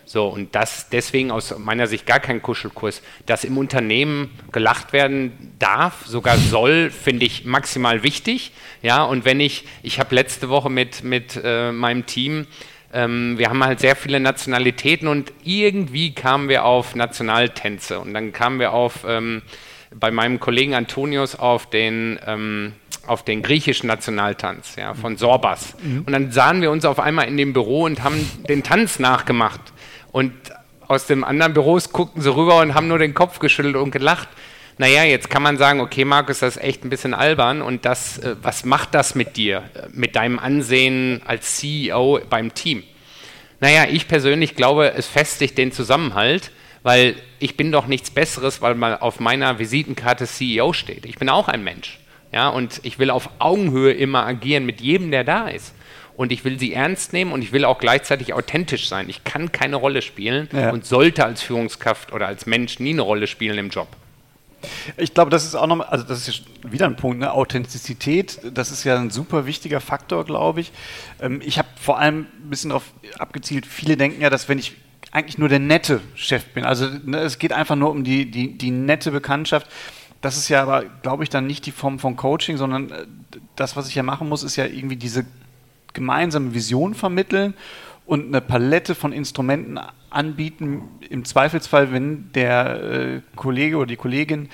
So, 0.04 0.26
und 0.28 0.54
das 0.54 0.88
deswegen 0.90 1.30
aus 1.30 1.56
meiner 1.58 1.87
Sicht 1.87 2.06
gar 2.06 2.20
kein 2.20 2.42
Kuschelkurs. 2.42 3.02
Dass 3.26 3.44
im 3.44 3.58
Unternehmen 3.58 4.30
gelacht 4.52 4.92
werden 4.92 5.54
darf, 5.58 6.06
sogar 6.06 6.37
soll, 6.38 6.90
finde 6.90 7.26
ich 7.26 7.44
maximal 7.44 8.02
wichtig. 8.02 8.52
Ja, 8.82 9.04
und 9.04 9.25
wenn 9.25 9.40
ich, 9.40 9.64
ich 9.82 10.00
habe 10.00 10.14
letzte 10.14 10.48
Woche 10.48 10.70
mit, 10.70 11.04
mit 11.04 11.40
äh, 11.42 11.72
meinem 11.72 12.06
Team, 12.06 12.46
ähm, 12.92 13.38
wir 13.38 13.50
haben 13.50 13.62
halt 13.62 13.80
sehr 13.80 13.96
viele 13.96 14.18
Nationalitäten 14.20 15.08
und 15.08 15.32
irgendwie 15.44 16.14
kamen 16.14 16.48
wir 16.48 16.64
auf 16.64 16.94
Nationaltänze 16.94 18.00
und 18.00 18.14
dann 18.14 18.32
kamen 18.32 18.60
wir 18.60 18.72
auf, 18.72 19.04
ähm, 19.06 19.42
bei 19.95 20.11
meinem 20.11 20.40
Kollegen 20.40 20.75
Antonius 20.75 21.35
auf 21.35 21.68
den, 21.71 22.18
ähm, 22.26 22.75
auf 23.07 23.23
den 23.23 23.42
griechischen 23.42 23.87
Nationaltanz 23.87 24.76
ja, 24.76 24.95
von 24.95 25.16
Sorbas. 25.16 25.75
Mhm. 25.83 26.02
Und 26.07 26.12
dann 26.12 26.30
sahen 26.30 26.61
wir 26.61 26.71
uns 26.71 26.85
auf 26.85 27.00
einmal 27.00 27.26
in 27.28 27.37
dem 27.37 27.52
Büro 27.52 27.85
und 27.85 28.02
haben 28.02 28.28
den 28.49 28.62
Tanz 28.62 28.99
nachgemacht. 28.99 29.61
Und 30.12 30.33
aus 30.87 31.07
dem 31.07 31.25
anderen 31.25 31.52
Büros 31.52 31.92
guckten 31.92 32.23
sie 32.23 32.35
rüber 32.35 32.61
und 32.61 32.75
haben 32.75 32.88
nur 32.88 32.99
den 32.99 33.14
Kopf 33.14 33.38
geschüttelt 33.38 33.76
und 33.76 33.90
gelacht. 33.90 34.28
Naja, 34.78 35.02
jetzt 35.02 35.28
kann 35.28 35.42
man 35.42 35.59
sagen, 35.59 35.80
okay, 35.80 36.04
Markus, 36.04 36.38
das 36.38 36.57
ist 36.57 36.62
echt 36.62 36.85
ein 36.85 36.90
bisschen 36.90 37.12
albern 37.12 37.62
und 37.62 37.85
das, 37.85 38.18
äh, 38.18 38.37
was 38.42 38.64
macht 38.64 38.95
das 38.95 39.14
mit 39.14 39.37
dir, 39.37 39.64
mit 39.92 40.14
deinem 40.14 40.38
Ansehen 40.38 41.21
als 41.26 41.57
CEO 41.57 42.21
beim 42.30 42.54
Team? 42.54 42.85
Naja, 43.61 43.87
ich 43.90 44.07
persönlich 44.07 44.54
glaube, 44.54 44.92
es 44.95 45.07
festigt 45.09 45.59
den 45.59 45.73
Zusammenhalt, 45.73 46.52
weil 46.82 47.16
ich 47.38 47.56
bin 47.56 47.73
doch 47.73 47.87
nichts 47.87 48.11
Besseres, 48.11 48.62
weil 48.62 48.75
mal 48.75 48.99
auf 48.99 49.20
meiner 49.20 49.58
Visitenkarte 49.58 50.26
CEO 50.26 50.73
steht. 50.73 51.06
Ich 51.06 51.18
bin 51.18 51.28
auch 51.28 51.49
ein 51.49 51.64
Mensch. 51.64 51.99
Ja, 52.32 52.49
und 52.49 52.80
ich 52.82 52.99
will 52.99 53.11
auf 53.11 53.30
Augenhöhe 53.38 53.92
immer 53.92 54.26
agieren 54.26 54.66
mit 54.66 54.80
jedem, 54.80 55.11
der 55.11 55.25
da 55.25 55.49
ist. 55.49 55.75
Und 56.16 56.32
ich 56.32 56.44
will 56.44 56.58
sie 56.58 56.75
ernst 56.75 57.12
nehmen 57.12 57.32
und 57.32 57.42
ich 57.42 57.52
will 57.52 57.64
auch 57.64 57.78
gleichzeitig 57.78 58.35
authentisch 58.35 58.88
sein. 58.88 59.08
Ich 59.08 59.25
kann 59.25 59.52
keine 59.52 59.76
Rolle 59.76 60.02
spielen 60.02 60.49
ja. 60.52 60.70
und 60.70 60.85
sollte 60.85 61.25
als 61.25 61.42
Führungskraft 61.42 62.12
oder 62.12 62.26
als 62.26 62.44
Mensch 62.44 62.80
nie 62.80 62.90
eine 62.90 63.02
Rolle 63.02 63.28
spielen 63.28 63.56
im 63.56 63.70
Job. 63.70 63.88
Ich 64.97 65.14
glaube, 65.14 65.30
das 65.30 65.44
ist 65.44 65.54
auch 65.54 65.68
noch, 65.68 65.88
also 65.88 66.04
das 66.04 66.26
ist 66.26 66.42
wieder 66.68 66.87
ein 66.87 66.97
Punkt, 66.97 67.20
ne? 67.20 67.32
Authentizität, 67.32 68.40
das 68.52 68.73
ist 68.73 68.82
ja 68.82 68.97
ein 68.97 69.11
super 69.11 69.47
wichtiger 69.47 69.80
Faktor, 69.80 70.25
glaube 70.25 70.61
ich. 70.61 70.73
Ähm, 71.20 71.40
ich 71.44 71.58
habe 71.58 71.68
vor 71.80 71.99
allem 72.00 72.26
ein 72.42 72.50
bisschen 72.50 72.70
darauf 72.70 72.92
abgezielt, 73.18 73.66
viele 73.66 73.97
denken 73.97 74.20
ja, 74.20 74.30
dass 74.30 74.49
wenn 74.49 74.58
ich 74.58 74.75
eigentlich 75.10 75.38
nur 75.38 75.48
der 75.48 75.58
nette 75.58 76.00
Chef 76.14 76.44
bin, 76.46 76.64
also 76.64 76.86
ne, 77.04 77.18
es 77.20 77.38
geht 77.38 77.52
einfach 77.52 77.76
nur 77.76 77.90
um 77.90 78.04
die, 78.04 78.30
die, 78.30 78.58
die 78.58 78.70
nette 78.70 79.10
Bekanntschaft, 79.10 79.66
das 80.20 80.36
ist 80.36 80.48
ja 80.48 80.62
aber, 80.62 80.84
glaube 81.02 81.22
ich, 81.22 81.30
dann 81.30 81.46
nicht 81.46 81.66
die 81.66 81.72
Form 81.72 81.98
von 81.98 82.16
Coaching, 82.16 82.56
sondern 82.56 82.90
äh, 82.90 83.06
das, 83.56 83.76
was 83.76 83.88
ich 83.88 83.94
ja 83.94 84.02
machen 84.02 84.28
muss, 84.28 84.42
ist 84.42 84.56
ja 84.56 84.66
irgendwie 84.66 84.96
diese 84.96 85.24
gemeinsame 85.92 86.54
Vision 86.54 86.94
vermitteln 86.94 87.54
und 88.04 88.28
eine 88.28 88.40
Palette 88.40 88.94
von 88.94 89.12
Instrumenten 89.12 89.78
anbieten. 90.10 90.82
Im 91.08 91.24
Zweifelsfall, 91.24 91.92
wenn 91.92 92.32
der 92.32 92.82
äh, 92.82 93.20
Kollege 93.36 93.76
oder 93.76 93.86
die 93.86 93.96
Kollegin 93.96 94.48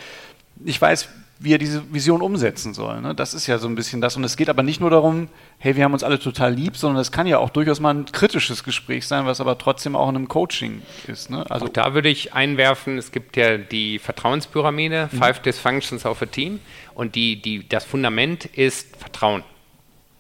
nicht 0.57 0.81
weiß, 0.81 1.09
wie 1.39 1.53
er 1.53 1.59
diese 1.59 1.93
Vision 1.93 2.23
umsetzen 2.23 2.75
soll. 2.75 3.01
Ne? 3.01 3.15
Das 3.15 3.35
ist 3.35 3.47
ja 3.47 3.59
so 3.59 3.67
ein 3.67 3.75
bisschen 3.75 4.01
das. 4.01 4.17
Und 4.17 4.25
es 4.25 4.37
geht 4.37 4.49
aber 4.49 4.63
nicht 4.63 4.81
nur 4.81 4.91
darum, 4.91 5.29
hey, 5.59 5.75
wir 5.75 5.85
haben 5.85 5.93
uns 5.93 6.05
alle 6.05 6.19
total 6.19 6.55
lieb, 6.55 6.77
sondern 6.77 7.01
es 7.01 7.11
kann 7.11 7.27
ja 7.27 7.39
auch 7.39 7.51
durchaus 7.51 7.81
mal 7.81 7.93
ein 7.93 8.07
kritisches 8.07 8.63
Gespräch 8.63 9.07
sein, 9.07 9.27
was 9.27 9.41
aber 9.41 9.59
trotzdem 9.59 9.97
auch 9.97 10.09
in 10.09 10.17
einem 10.17 10.29
Coaching 10.29 10.83
ist. 11.09 11.31
Ne? 11.31 11.45
Also 11.51 11.67
auch 11.67 11.71
da 11.71 11.95
würde 11.95 12.09
ich 12.09 12.35
einwerfen, 12.35 12.99
es 12.99 13.11
gibt 13.11 13.37
ja 13.37 13.59
die 13.59 13.99
Vertrauenspyramide, 13.99 15.09
mhm. 15.11 15.17
Five 15.17 15.41
Dysfunctions 15.41 16.07
of 16.07 16.23
a 16.23 16.27
Team. 16.27 16.61
Und 16.95 17.17
die, 17.17 17.43
die, 17.43 17.69
das 17.69 17.85
Fundament 17.85 18.45
ist 18.45 18.97
Vertrauen. 18.97 19.43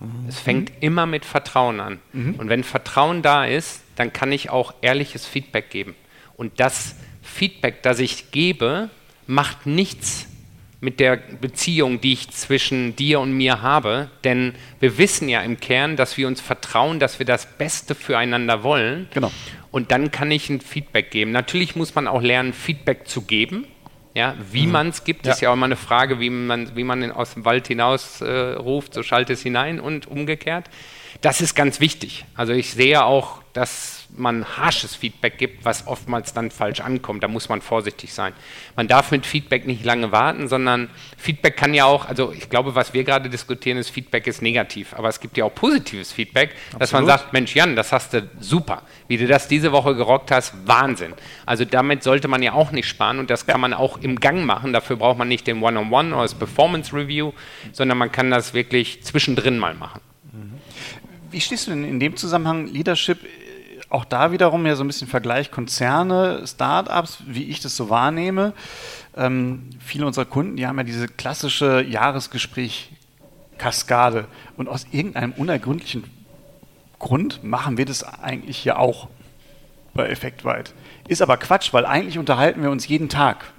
Mhm. 0.00 0.28
Es 0.28 0.40
fängt 0.40 0.70
mhm. 0.70 0.76
immer 0.80 1.06
mit 1.06 1.24
Vertrauen 1.24 1.78
an. 1.78 2.00
Mhm. 2.12 2.34
Und 2.34 2.48
wenn 2.48 2.64
Vertrauen 2.64 3.22
da 3.22 3.44
ist, 3.44 3.82
dann 3.94 4.12
kann 4.12 4.32
ich 4.32 4.50
auch 4.50 4.74
ehrliches 4.80 5.26
Feedback 5.26 5.70
geben. 5.70 5.94
Und 6.36 6.58
das 6.58 6.96
Feedback, 7.22 7.82
das 7.84 8.00
ich 8.00 8.32
gebe, 8.32 8.90
macht 9.26 9.66
nichts 9.66 10.26
mit 10.84 11.00
der 11.00 11.16
Beziehung, 11.16 12.00
die 12.00 12.12
ich 12.12 12.30
zwischen 12.30 12.94
dir 12.94 13.18
und 13.20 13.32
mir 13.32 13.62
habe. 13.62 14.10
Denn 14.22 14.54
wir 14.80 14.98
wissen 14.98 15.28
ja 15.28 15.40
im 15.40 15.58
Kern, 15.58 15.96
dass 15.96 16.16
wir 16.18 16.28
uns 16.28 16.40
vertrauen, 16.40 17.00
dass 17.00 17.18
wir 17.18 17.26
das 17.26 17.46
Beste 17.46 17.94
füreinander 17.94 18.62
wollen. 18.62 19.08
Genau. 19.14 19.32
Und 19.70 19.90
dann 19.90 20.10
kann 20.10 20.30
ich 20.30 20.50
ein 20.50 20.60
Feedback 20.60 21.10
geben. 21.10 21.32
Natürlich 21.32 21.74
muss 21.74 21.94
man 21.94 22.06
auch 22.06 22.22
lernen, 22.22 22.52
Feedback 22.52 23.08
zu 23.08 23.22
geben. 23.22 23.66
Ja, 24.14 24.36
wie 24.52 24.66
mhm. 24.66 24.72
man 24.72 24.88
es 24.90 25.02
gibt, 25.02 25.26
ja. 25.26 25.32
ist 25.32 25.40
ja 25.40 25.50
auch 25.50 25.54
immer 25.54 25.66
eine 25.66 25.74
Frage, 25.74 26.20
wie 26.20 26.30
man, 26.30 26.76
wie 26.76 26.84
man 26.84 27.10
aus 27.10 27.34
dem 27.34 27.44
Wald 27.44 27.66
hinaus 27.66 28.20
äh, 28.20 28.30
ruft, 28.30 28.94
so 28.94 29.02
schallt 29.02 29.28
es 29.30 29.42
hinein 29.42 29.80
und 29.80 30.06
umgekehrt. 30.06 30.66
Das 31.20 31.40
ist 31.40 31.56
ganz 31.56 31.80
wichtig. 31.80 32.24
Also 32.36 32.52
ich 32.52 32.70
sehe 32.70 33.04
auch, 33.04 33.42
dass 33.54 34.03
man 34.16 34.44
harsches 34.56 34.94
Feedback 34.94 35.38
gibt, 35.38 35.64
was 35.64 35.86
oftmals 35.86 36.32
dann 36.32 36.50
falsch 36.50 36.80
ankommt. 36.80 37.22
Da 37.22 37.28
muss 37.28 37.48
man 37.48 37.60
vorsichtig 37.60 38.12
sein. 38.12 38.32
Man 38.76 38.88
darf 38.88 39.10
mit 39.10 39.26
Feedback 39.26 39.66
nicht 39.66 39.84
lange 39.84 40.12
warten, 40.12 40.48
sondern 40.48 40.88
Feedback 41.16 41.56
kann 41.56 41.74
ja 41.74 41.84
auch, 41.84 42.06
also 42.06 42.32
ich 42.32 42.48
glaube, 42.48 42.74
was 42.74 42.94
wir 42.94 43.04
gerade 43.04 43.28
diskutieren, 43.28 43.78
ist 43.78 43.90
Feedback 43.90 44.26
ist 44.26 44.42
negativ, 44.42 44.94
aber 44.94 45.08
es 45.08 45.20
gibt 45.20 45.36
ja 45.36 45.44
auch 45.44 45.54
positives 45.54 46.12
Feedback, 46.12 46.50
Absolut. 46.50 46.82
dass 46.82 46.92
man 46.92 47.06
sagt, 47.06 47.32
Mensch 47.32 47.54
Jan, 47.54 47.76
das 47.76 47.92
hast 47.92 48.12
du 48.14 48.28
super, 48.38 48.82
wie 49.08 49.16
du 49.16 49.26
das 49.26 49.48
diese 49.48 49.72
Woche 49.72 49.94
gerockt 49.94 50.30
hast, 50.30 50.54
Wahnsinn. 50.66 51.14
Also 51.46 51.64
damit 51.64 52.02
sollte 52.02 52.28
man 52.28 52.42
ja 52.42 52.52
auch 52.52 52.70
nicht 52.70 52.88
sparen 52.88 53.18
und 53.18 53.30
das 53.30 53.46
kann 53.46 53.60
man 53.60 53.74
auch 53.74 53.98
im 53.98 54.20
Gang 54.20 54.44
machen. 54.44 54.72
Dafür 54.72 54.96
braucht 54.96 55.18
man 55.18 55.28
nicht 55.28 55.46
den 55.46 55.62
One-on-One 55.62 56.08
-on 56.08 56.10
-One 56.10 56.14
oder 56.14 56.22
das 56.22 56.34
Performance 56.34 56.94
Review, 56.94 57.32
sondern 57.72 57.98
man 57.98 58.12
kann 58.12 58.30
das 58.30 58.54
wirklich 58.54 59.02
zwischendrin 59.02 59.58
mal 59.58 59.74
machen. 59.74 60.00
Wie 61.30 61.40
stehst 61.40 61.66
du 61.66 61.72
denn 61.72 61.84
in 61.84 61.98
dem 61.98 62.16
Zusammenhang 62.16 62.68
Leadership 62.68 63.18
auch 63.94 64.04
da 64.04 64.32
wiederum 64.32 64.66
ja 64.66 64.74
so 64.74 64.84
ein 64.84 64.88
bisschen 64.88 65.08
Vergleich 65.08 65.52
Konzerne, 65.52 66.46
Startups, 66.46 67.18
wie 67.26 67.44
ich 67.44 67.60
das 67.60 67.76
so 67.76 67.90
wahrnehme. 67.90 68.52
Ähm, 69.16 69.70
viele 69.78 70.04
unserer 70.04 70.24
Kunden, 70.24 70.56
die 70.56 70.66
haben 70.66 70.76
ja 70.76 70.84
diese 70.84 71.06
klassische 71.06 71.80
Jahresgespräch-Kaskade. 71.82 74.26
Und 74.56 74.68
aus 74.68 74.88
irgendeinem 74.90 75.30
unergründlichen 75.32 76.02
Grund 76.98 77.44
machen 77.44 77.78
wir 77.78 77.86
das 77.86 78.02
eigentlich 78.02 78.58
hier 78.58 78.80
auch 78.80 79.06
bei 79.94 80.08
Effektweit. 80.08 80.74
Ist 81.06 81.22
aber 81.22 81.36
Quatsch, 81.36 81.72
weil 81.72 81.86
eigentlich 81.86 82.18
unterhalten 82.18 82.62
wir 82.62 82.70
uns 82.70 82.88
jeden 82.88 83.08
Tag. 83.08 83.53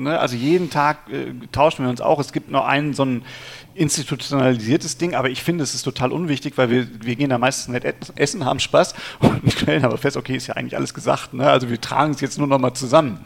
Ne? 0.00 0.18
Also 0.18 0.36
jeden 0.36 0.70
Tag 0.70 1.08
äh, 1.10 1.32
tauschen 1.52 1.84
wir 1.84 1.90
uns 1.90 2.00
auch. 2.00 2.18
Es 2.18 2.32
gibt 2.32 2.50
noch 2.50 2.66
einen 2.66 2.94
so 2.94 3.02
einen 3.02 3.24
institutionalisiertes 3.74 4.98
Ding, 4.98 5.14
aber 5.14 5.30
ich 5.30 5.42
finde, 5.42 5.62
es 5.64 5.74
ist 5.74 5.82
total 5.82 6.12
unwichtig, 6.12 6.58
weil 6.58 6.70
wir, 6.70 6.88
wir 7.02 7.16
gehen 7.16 7.30
da 7.30 7.38
meistens 7.38 7.68
nicht 7.68 7.86
essen, 8.16 8.44
haben 8.44 8.60
Spaß 8.60 8.94
und 9.20 9.52
stellen 9.52 9.84
aber 9.84 9.98
fest, 9.98 10.16
okay, 10.16 10.36
ist 10.36 10.46
ja 10.46 10.54
eigentlich 10.54 10.76
alles 10.76 10.94
gesagt. 10.94 11.34
Ne? 11.34 11.48
Also 11.48 11.70
wir 11.70 11.80
tragen 11.80 12.12
es 12.12 12.20
jetzt 12.20 12.38
nur 12.38 12.46
noch 12.46 12.58
mal 12.58 12.74
zusammen. 12.74 13.24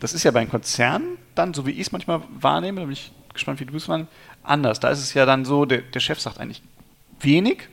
Das 0.00 0.12
ist 0.12 0.24
ja 0.24 0.30
bei 0.30 0.40
einem 0.40 0.50
Konzern 0.50 1.02
dann, 1.34 1.54
so 1.54 1.66
wie 1.66 1.72
ich 1.72 1.80
es 1.80 1.92
manchmal 1.92 2.22
wahrnehme, 2.40 2.80
da 2.80 2.86
bin 2.86 2.92
ich 2.92 3.12
gespannt, 3.32 3.60
wie 3.60 3.66
du 3.66 3.76
es 3.76 3.88
wahrnimmst, 3.88 4.12
anders. 4.42 4.80
Da 4.80 4.90
ist 4.90 5.00
es 5.00 5.14
ja 5.14 5.26
dann 5.26 5.44
so, 5.44 5.64
der, 5.64 5.82
der 5.82 6.00
Chef 6.00 6.20
sagt 6.20 6.38
eigentlich 6.38 6.62
wenig, 7.20 7.68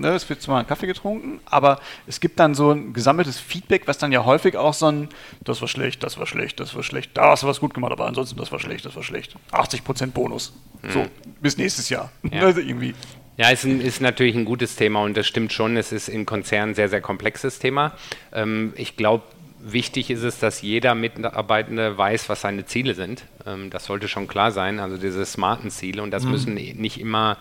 ne, 0.00 0.08
es 0.10 0.28
wird 0.28 0.42
zwar 0.42 0.60
ein 0.60 0.66
Kaffee 0.66 0.86
getrunken, 0.86 1.40
aber 1.46 1.80
es 2.06 2.20
gibt 2.20 2.38
dann 2.38 2.54
so 2.54 2.72
ein 2.72 2.92
gesammeltes 2.92 3.38
Feedback, 3.38 3.86
was 3.86 3.98
dann 3.98 4.12
ja 4.12 4.24
häufig 4.24 4.56
auch 4.56 4.74
so 4.74 4.86
ein, 4.86 5.08
das 5.44 5.60
war 5.60 5.68
schlecht, 5.68 6.02
das 6.02 6.18
war 6.18 6.26
schlecht, 6.26 6.60
das 6.60 6.74
war 6.74 6.82
schlecht, 6.82 7.12
da 7.14 7.30
hast 7.30 7.42
du 7.42 7.46
was 7.46 7.60
gut 7.60 7.74
gemacht, 7.74 7.92
aber 7.92 8.06
ansonsten 8.06 8.36
das 8.38 8.52
war 8.52 8.60
schlecht, 8.60 8.84
das 8.84 8.96
war 8.96 9.02
schlecht. 9.02 9.36
80% 9.52 10.12
Bonus. 10.12 10.52
Mhm. 10.82 10.90
So, 10.90 11.06
bis 11.40 11.56
nächstes 11.56 11.88
Jahr. 11.88 12.10
Ja. 12.30 12.42
Also 12.48 12.60
irgendwie. 12.60 12.94
Ja, 13.36 13.50
es 13.50 13.62
ist, 13.64 13.82
ist, 13.82 14.00
natürlich 14.00 14.34
ein 14.34 14.46
gutes 14.46 14.74
Thema 14.74 15.02
und 15.02 15.16
das 15.16 15.26
stimmt 15.26 15.52
schon. 15.52 15.76
Es 15.76 15.92
ist 15.92 16.08
in 16.08 16.24
Konzernen 16.24 16.70
ein 16.70 16.74
sehr, 16.74 16.88
sehr 16.88 17.02
komplexes 17.02 17.58
Thema. 17.58 17.92
Ähm, 18.32 18.72
ich 18.74 18.96
glaube, 18.96 19.22
wichtig 19.60 20.10
ist 20.10 20.22
es, 20.22 20.38
dass 20.38 20.62
jeder 20.62 20.94
Mitarbeitende 20.94 21.96
weiß, 21.96 22.28
was 22.28 22.40
seine 22.40 22.64
Ziele 22.66 22.94
sind. 22.94 23.24
Ähm, 23.46 23.70
das 23.70 23.84
sollte 23.84 24.08
schon 24.08 24.28
klar 24.28 24.50
sein, 24.50 24.80
also 24.80 24.96
diese 24.96 25.24
smarten 25.24 25.70
Ziele. 25.70 26.02
Und 26.02 26.10
das 26.10 26.24
mhm. 26.24 26.30
müssen 26.30 26.54
nicht 26.54 27.00
immer 27.00 27.36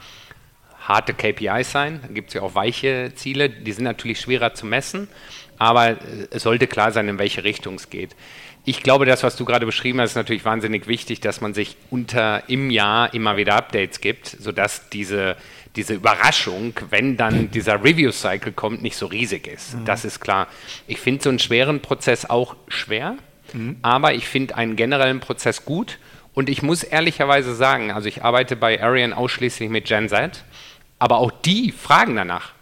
harte 0.88 1.14
KPIs 1.14 1.72
sein. 1.72 2.00
Da 2.02 2.14
gibt 2.14 2.30
es 2.30 2.34
ja 2.36 2.42
auch 2.42 2.56
weiche 2.56 3.12
Ziele, 3.16 3.50
die 3.50 3.72
sind 3.72 3.84
natürlich 3.84 4.22
schwerer 4.22 4.54
zu 4.54 4.66
messen, 4.66 5.08
aber 5.58 5.90
äh, 5.92 5.96
es 6.32 6.44
sollte 6.44 6.68
klar 6.68 6.92
sein, 6.92 7.10
in 7.10 7.20
welche 7.20 7.44
Richtung 7.44 7.76
es 7.76 7.90
geht. 7.90 8.16
Ich 8.64 8.84
glaube, 8.84 9.06
das, 9.06 9.24
was 9.24 9.38
du 9.38 9.46
gerade 9.46 9.66
beschrieben 9.66 10.02
hast, 10.02 10.12
ist 10.12 10.16
natürlich 10.18 10.44
wahnsinnig 10.44 10.88
wichtig, 10.88 11.22
dass 11.22 11.40
man 11.40 11.54
sich 11.54 11.78
unter 11.90 12.50
im 12.50 12.70
Jahr 12.70 13.14
immer 13.14 13.38
wieder 13.38 13.56
Updates 13.56 14.02
gibt, 14.02 14.28
sodass 14.28 14.90
diese, 14.90 15.38
diese 15.78 15.94
Überraschung, 15.94 16.74
wenn 16.90 17.16
dann 17.16 17.50
dieser 17.52 17.82
Review-Cycle 17.82 18.52
kommt, 18.52 18.82
nicht 18.82 18.98
so 18.98 19.06
riesig 19.06 19.48
ist. 19.48 19.76
Mhm. 19.76 19.86
Das 19.86 20.04
ist 20.04 20.20
klar. 20.20 20.48
Ich 20.86 21.00
finde 21.00 21.24
so 21.24 21.30
einen 21.30 21.40
schweren 21.40 21.82
Prozess 21.82 22.26
auch 22.30 22.58
schwer, 22.68 23.16
mhm. 23.54 23.78
aber 23.84 24.16
ich 24.16 24.28
finde 24.28 24.58
einen 24.58 24.76
generellen 24.76 25.22
Prozess 25.22 25.64
gut. 25.64 25.98
Und 26.34 26.50
ich 26.50 26.62
muss 26.62 26.84
ehrlicherweise 26.84 27.56
sagen, 27.56 27.90
also 27.92 28.10
ich 28.10 28.24
arbeite 28.24 28.56
bei 28.58 28.84
Arian 28.84 29.14
ausschließlich 29.14 29.70
mit 29.70 29.86
Gen 29.86 30.10
Z, 30.10 30.44
aber 31.00 31.18
auch 31.18 31.32
die 31.32 31.72
fragen 31.72 32.16
danach. 32.16 32.54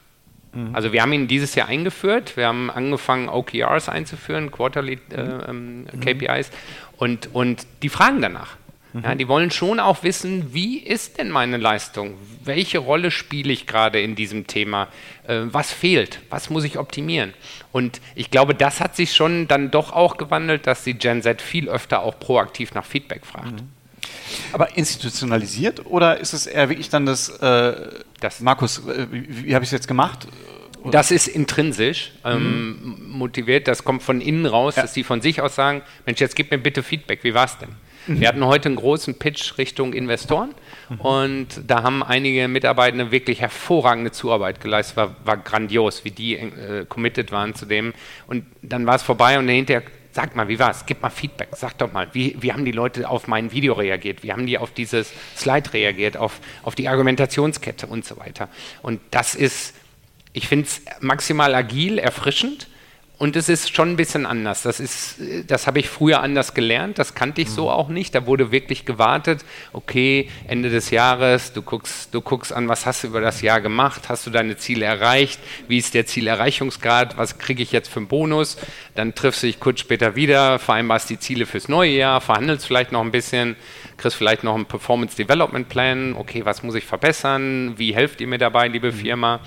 Mhm. 0.54 0.76
Also 0.76 0.92
wir 0.92 1.02
haben 1.02 1.14
ihn 1.14 1.28
dieses 1.28 1.56
Jahr 1.56 1.68
eingeführt. 1.68 2.38
Wir 2.38 2.48
haben 2.48 2.72
angefangen, 2.72 3.30
OKRs 3.30 3.90
einzuführen, 3.90 4.52
Quarterly 4.52 5.00
äh, 5.12 5.22
ähm, 5.22 5.82
mhm. 5.82 6.00
KPIs. 6.00 6.52
Und, 6.98 7.34
und 7.34 7.68
die 7.82 7.90
fragen 7.90 8.22
danach. 8.22 8.58
Mhm. 8.94 9.04
Ja, 9.04 9.16
die 9.16 9.28
wollen 9.28 9.52
schon 9.52 9.80
auch 9.80 10.04
wissen, 10.04 10.54
wie 10.54 10.80
ist 10.80 11.18
denn 11.18 11.30
meine 11.30 11.58
Leistung? 11.58 12.16
Welche 12.44 12.80
Rolle 12.80 13.12
spiele 13.12 13.52
ich 13.52 13.68
gerade 13.68 14.00
in 14.02 14.16
diesem 14.16 14.48
Thema? 14.48 14.88
Äh, 15.28 15.42
was 15.46 15.72
fehlt? 15.72 16.22
Was 16.30 16.50
muss 16.50 16.64
ich 16.64 16.78
optimieren? 16.78 17.34
Und 17.72 18.00
ich 18.16 18.32
glaube, 18.32 18.56
das 18.56 18.80
hat 18.80 18.96
sich 18.96 19.14
schon 19.14 19.48
dann 19.48 19.70
doch 19.70 19.92
auch 19.92 20.18
gewandelt, 20.18 20.66
dass 20.66 20.86
die 20.86 20.94
Gen 20.94 21.22
Z 21.22 21.42
viel 21.42 21.68
öfter 21.70 22.04
auch 22.04 22.18
proaktiv 22.20 22.74
nach 22.74 22.86
Feedback 22.86 23.26
fragt. 23.26 23.62
Mhm. 23.62 23.70
Aber 24.52 24.78
institutionalisiert 24.78 25.86
oder 25.86 26.20
ist 26.20 26.34
es 26.34 26.48
eher 26.48 26.70
wirklich 26.70 26.90
dann 26.90 27.06
das, 27.06 27.30
äh, 27.30 27.74
das 28.20 28.42
Markus, 28.42 28.80
äh, 28.88 29.08
wie, 29.12 29.46
wie 29.46 29.56
habe 29.56 29.64
ich 29.64 29.70
es 29.70 29.74
jetzt 29.74 29.88
gemacht? 29.88 30.28
Das 30.92 31.12
ist 31.12 31.28
intrinsisch 31.28 32.12
ähm, 32.24 32.78
mhm. 32.82 33.18
motiviert, 33.18 33.68
das 33.68 33.84
kommt 33.84 34.04
von 34.04 34.22
innen 34.22 34.46
raus, 34.46 34.76
ja. 34.76 34.84
dass 34.84 34.94
die 34.94 35.04
von 35.04 35.22
sich 35.22 35.42
aus 35.42 35.56
sagen, 35.56 35.82
Mensch, 36.06 36.20
jetzt 36.20 36.36
gib 36.36 36.52
mir 36.52 36.58
bitte 36.58 36.84
Feedback, 36.84 37.24
wie 37.24 37.34
war 37.34 37.46
es 37.46 37.58
denn? 37.58 37.70
Mhm. 38.08 38.20
Wir 38.20 38.28
hatten 38.28 38.46
heute 38.46 38.70
einen 38.70 38.76
großen 38.76 39.16
Pitch 39.16 39.58
Richtung 39.58 39.94
Investoren 39.94 40.54
mhm. 40.90 41.02
und 41.02 41.48
da 41.66 41.84
haben 41.84 42.04
einige 42.04 42.48
Mitarbeitende 42.48 43.12
wirklich 43.12 43.42
hervorragende 43.42 44.12
Zuarbeit 44.12 44.62
geleistet, 44.62 44.98
war, 44.98 45.16
war 45.24 45.38
grandios, 45.38 46.06
wie 46.06 46.12
die 46.12 46.36
äh, 46.36 46.86
committed 46.88 47.32
waren 47.32 47.56
zu 47.56 47.66
dem 47.66 47.94
und 48.28 48.46
dann 48.62 48.86
war 48.86 48.96
es 48.96 49.04
vorbei 49.04 49.40
und 49.40 49.48
hinterher 49.48 49.84
Sag 50.16 50.34
mal, 50.34 50.48
wie 50.48 50.58
war's? 50.60 50.86
Gib 50.86 51.02
mal 51.02 51.10
Feedback. 51.10 51.50
Sag 51.58 51.78
doch 51.78 51.92
mal, 51.92 52.08
wie, 52.14 52.38
wie 52.40 52.54
haben 52.54 52.64
die 52.64 52.72
Leute 52.72 53.10
auf 53.10 53.28
mein 53.28 53.52
Video 53.52 53.74
reagiert? 53.74 54.24
Wie 54.24 54.32
haben 54.32 54.46
die 54.46 54.58
auf 54.58 54.72
dieses 54.72 55.12
Slide 55.36 55.74
reagiert? 55.74 56.16
Auf, 56.16 56.40
auf 56.64 56.74
die 56.74 56.88
Argumentationskette 56.88 57.86
und 57.86 58.06
so 58.06 58.16
weiter. 58.16 58.48
Und 58.82 59.02
das 59.12 59.36
ist, 59.36 59.76
ich 60.32 60.48
finde 60.48 60.68
es 60.68 60.82
maximal 61.02 61.54
agil, 61.54 61.98
erfrischend 61.98 62.70
und 63.18 63.36
es 63.36 63.48
ist 63.48 63.74
schon 63.74 63.92
ein 63.92 63.96
bisschen 63.96 64.26
anders. 64.26 64.64
Das, 64.64 64.80
ist, 64.80 65.16
das 65.48 65.68
habe 65.68 65.80
ich 65.80 65.90
früher 65.90 66.22
anders 66.22 66.54
gelernt, 66.54 67.00
das 67.00 67.16
kannte 67.16 67.42
ich 67.42 67.50
so 67.50 67.64
mhm. 67.64 67.70
auch 67.70 67.90
nicht. 67.90 68.14
Da 68.14 68.26
wurde 68.26 68.52
wirklich 68.52 68.86
gewartet, 68.86 69.46
okay, 69.72 70.30
Ende 70.48 70.70
des 70.70 70.90
Jahres, 70.92 71.54
du 71.54 71.62
guckst, 71.62 72.14
du 72.14 72.22
guckst 72.22 72.52
an, 72.52 72.68
was 72.68 72.86
hast 72.86 73.04
du 73.04 73.08
über 73.08 73.22
das 73.22 73.42
Jahr 73.42 73.62
gemacht, 73.62 74.10
hast 74.10 74.28
du 74.28 74.32
deine 74.32 74.58
Ziele 74.58 74.86
erreicht, 74.86 75.40
wie 75.68 75.78
ist 75.78 75.94
der 75.94 76.06
Zielerreichungsgrad, 76.06 77.18
was 77.18 77.38
kriege 77.38 77.64
ich 77.64 77.72
jetzt 77.72 77.90
für 77.90 78.00
einen 78.00 78.08
Bonus, 78.08 78.58
dann 78.96 79.16
triffst 79.16 79.44
du 79.44 79.48
dich 79.48 79.60
kurz 79.60 79.80
später 79.80 80.16
wieder, 80.16 80.60
vereinbarst 80.60 81.10
die 81.10 81.20
Ziele 81.20 81.46
fürs 81.46 81.70
neue 81.70 81.92
Jahr, 81.92 82.20
verhandelst 82.20 82.66
vielleicht 82.66 82.92
noch 82.92 83.02
ein 83.02 83.12
bisschen, 83.12 83.56
kriegst 83.98 84.18
vielleicht 84.18 84.44
noch 84.44 84.56
einen 84.56 84.66
Performance 84.66 85.16
Development 85.16 85.70
Plan, 85.70 86.16
okay, 86.18 86.44
was 86.44 86.64
muss 86.64 86.76
ich 86.76 86.86
verbessern, 86.86 87.76
wie 87.78 87.96
helft 87.96 88.20
ihr 88.20 88.28
mir 88.28 88.40
dabei, 88.40 88.68
liebe 88.68 88.92
mhm. 88.92 89.40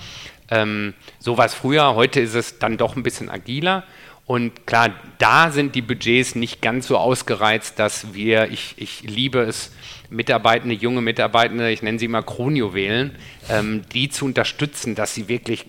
Ähm, 0.51 0.93
so 1.19 1.37
war 1.37 1.45
es 1.45 1.53
früher, 1.53 1.95
heute 1.95 2.19
ist 2.19 2.35
es 2.35 2.59
dann 2.59 2.77
doch 2.77 2.95
ein 2.95 3.03
bisschen 3.03 3.29
agiler. 3.29 3.83
Und 4.25 4.67
klar, 4.67 4.91
da 5.17 5.49
sind 5.49 5.73
die 5.73 5.81
Budgets 5.81 6.35
nicht 6.35 6.61
ganz 6.61 6.87
so 6.87 6.97
ausgereizt, 6.97 7.79
dass 7.79 8.13
wir, 8.13 8.51
ich, 8.51 8.75
ich 8.77 9.01
liebe 9.01 9.39
es, 9.39 9.71
Mitarbeitende, 10.11 10.75
junge 10.75 11.01
Mitarbeitende, 11.01 11.71
ich 11.71 11.81
nenne 11.81 11.99
sie 11.99 12.07
mal 12.07 12.21
Kronjuwelen, 12.21 13.15
ähm, 13.49 13.81
die 13.93 14.09
zu 14.09 14.25
unterstützen, 14.25 14.95
dass 14.95 15.15
sie 15.15 15.27
wirklich 15.27 15.65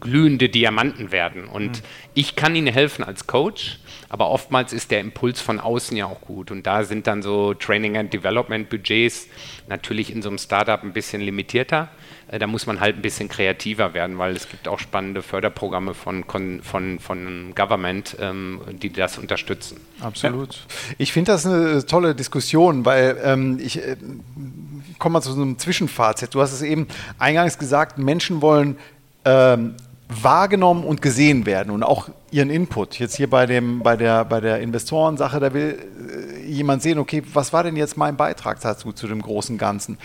glühende 0.00 0.48
Diamanten 0.48 1.10
werden. 1.10 1.46
Und 1.46 1.78
mhm. 1.78 1.86
ich 2.14 2.36
kann 2.36 2.54
ihnen 2.54 2.72
helfen 2.72 3.04
als 3.04 3.26
Coach, 3.26 3.78
aber 4.08 4.30
oftmals 4.30 4.72
ist 4.72 4.90
der 4.90 5.00
Impuls 5.00 5.40
von 5.40 5.58
außen 5.58 5.96
ja 5.96 6.06
auch 6.06 6.20
gut. 6.20 6.50
Und 6.50 6.66
da 6.66 6.84
sind 6.84 7.06
dann 7.06 7.22
so 7.22 7.54
Training 7.54 7.96
and 7.96 8.12
Development 8.12 8.68
Budgets 8.68 9.28
natürlich 9.66 10.12
in 10.12 10.22
so 10.22 10.28
einem 10.28 10.38
Startup 10.38 10.82
ein 10.82 10.92
bisschen 10.92 11.20
limitierter. 11.20 11.88
Äh, 12.28 12.38
da 12.38 12.46
muss 12.46 12.66
man 12.66 12.80
halt 12.80 12.96
ein 12.96 13.02
bisschen 13.02 13.28
kreativer 13.28 13.94
werden, 13.94 14.18
weil 14.18 14.34
es 14.34 14.48
gibt 14.48 14.68
auch 14.68 14.78
spannende 14.78 15.22
Förderprogramme 15.22 15.94
von, 15.94 16.24
von, 16.62 16.98
von 16.98 17.54
Government, 17.54 18.16
ähm, 18.20 18.60
die 18.82 18.90
das 18.90 19.18
unterstützen. 19.18 19.80
Absolut. 20.00 20.54
Ja. 20.54 20.94
Ich 20.98 21.12
finde 21.12 21.32
das 21.32 21.46
eine 21.46 21.84
tolle 21.86 22.14
Diskussion, 22.14 22.84
weil 22.84 23.18
ähm, 23.22 23.58
ich 23.60 23.78
äh, 23.78 23.96
komme 24.98 25.14
mal 25.14 25.20
zu 25.22 25.32
so 25.32 25.42
einem 25.42 25.58
Zwischenfazit. 25.58 26.34
Du 26.34 26.40
hast 26.40 26.52
es 26.52 26.62
eben 26.62 26.88
eingangs 27.18 27.58
gesagt, 27.58 27.98
Menschen 27.98 28.40
wollen 28.42 28.76
ähm, 29.24 29.74
wahrgenommen 30.08 30.84
und 30.84 31.02
gesehen 31.02 31.46
werden 31.46 31.70
und 31.70 31.82
auch 31.82 32.08
ihren 32.30 32.50
Input. 32.50 32.98
Jetzt 32.98 33.16
hier 33.16 33.28
bei, 33.28 33.46
dem, 33.46 33.80
bei 33.80 33.96
der, 33.96 34.24
bei 34.24 34.40
der 34.40 34.60
Investorensache, 34.60 35.40
da 35.40 35.54
will 35.54 35.78
äh, 36.08 36.33
jemand 36.46 36.82
sehen, 36.82 36.98
okay, 36.98 37.22
was 37.32 37.52
war 37.52 37.62
denn 37.62 37.76
jetzt 37.76 37.96
mein 37.96 38.16
Beitrag 38.16 38.60
dazu, 38.60 38.92
zu 38.92 39.06
dem 39.06 39.22
großen 39.22 39.58
Ganzen? 39.58 39.98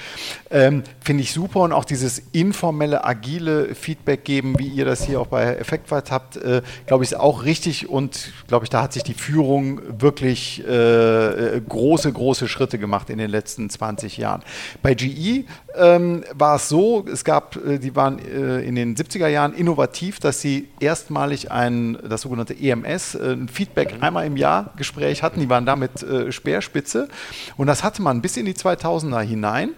Ähm, 0.49 0.83
Finde 0.99 1.23
ich 1.23 1.31
super 1.31 1.61
und 1.61 1.73
auch 1.73 1.85
dieses 1.85 2.21
informelle, 2.31 3.03
agile 3.03 3.75
Feedback 3.75 4.23
geben, 4.23 4.57
wie 4.57 4.67
ihr 4.67 4.85
das 4.85 5.03
hier 5.05 5.21
auch 5.21 5.27
bei 5.27 5.55
Effektweit 5.55 6.11
habt, 6.11 6.37
äh, 6.37 6.61
glaube 6.85 7.03
ich, 7.03 7.11
ist 7.11 7.17
auch 7.17 7.43
richtig 7.43 7.89
und 7.89 8.31
glaube 8.47 8.65
ich, 8.65 8.69
da 8.69 8.83
hat 8.83 8.93
sich 8.93 9.03
die 9.03 9.13
Führung 9.13 9.81
wirklich 10.01 10.65
äh, 10.67 11.61
große, 11.67 12.11
große 12.11 12.47
Schritte 12.47 12.77
gemacht 12.77 13.09
in 13.09 13.17
den 13.17 13.29
letzten 13.29 13.69
20 13.69 14.17
Jahren. 14.17 14.43
Bei 14.81 14.93
GE 14.93 15.45
ähm, 15.75 16.23
war 16.33 16.55
es 16.55 16.69
so, 16.69 17.05
es 17.11 17.23
gab, 17.23 17.55
äh, 17.55 17.79
die 17.79 17.95
waren 17.95 18.19
äh, 18.19 18.61
in 18.61 18.75
den 18.75 18.95
70er 18.95 19.27
Jahren 19.27 19.53
innovativ, 19.53 20.19
dass 20.19 20.41
sie 20.41 20.67
erstmalig 20.79 21.51
ein, 21.51 21.97
das 22.07 22.21
sogenannte 22.21 22.55
EMS, 22.59 23.15
äh, 23.15 23.33
ein 23.33 23.47
Feedback 23.49 23.95
mhm. 23.95 24.03
einmal 24.03 24.25
im 24.25 24.37
Jahr 24.37 24.73
Gespräch 24.77 25.23
hatten. 25.23 25.39
Die 25.39 25.49
waren 25.49 25.65
damit 25.65 26.03
äh, 26.03 26.28
Speerspitze. 26.31 27.07
Und 27.57 27.67
das 27.67 27.83
hatte 27.83 28.01
man 28.01 28.21
bis 28.21 28.37
in 28.37 28.45
die 28.45 28.53
2000er 28.53 29.21
hinein. 29.21 29.71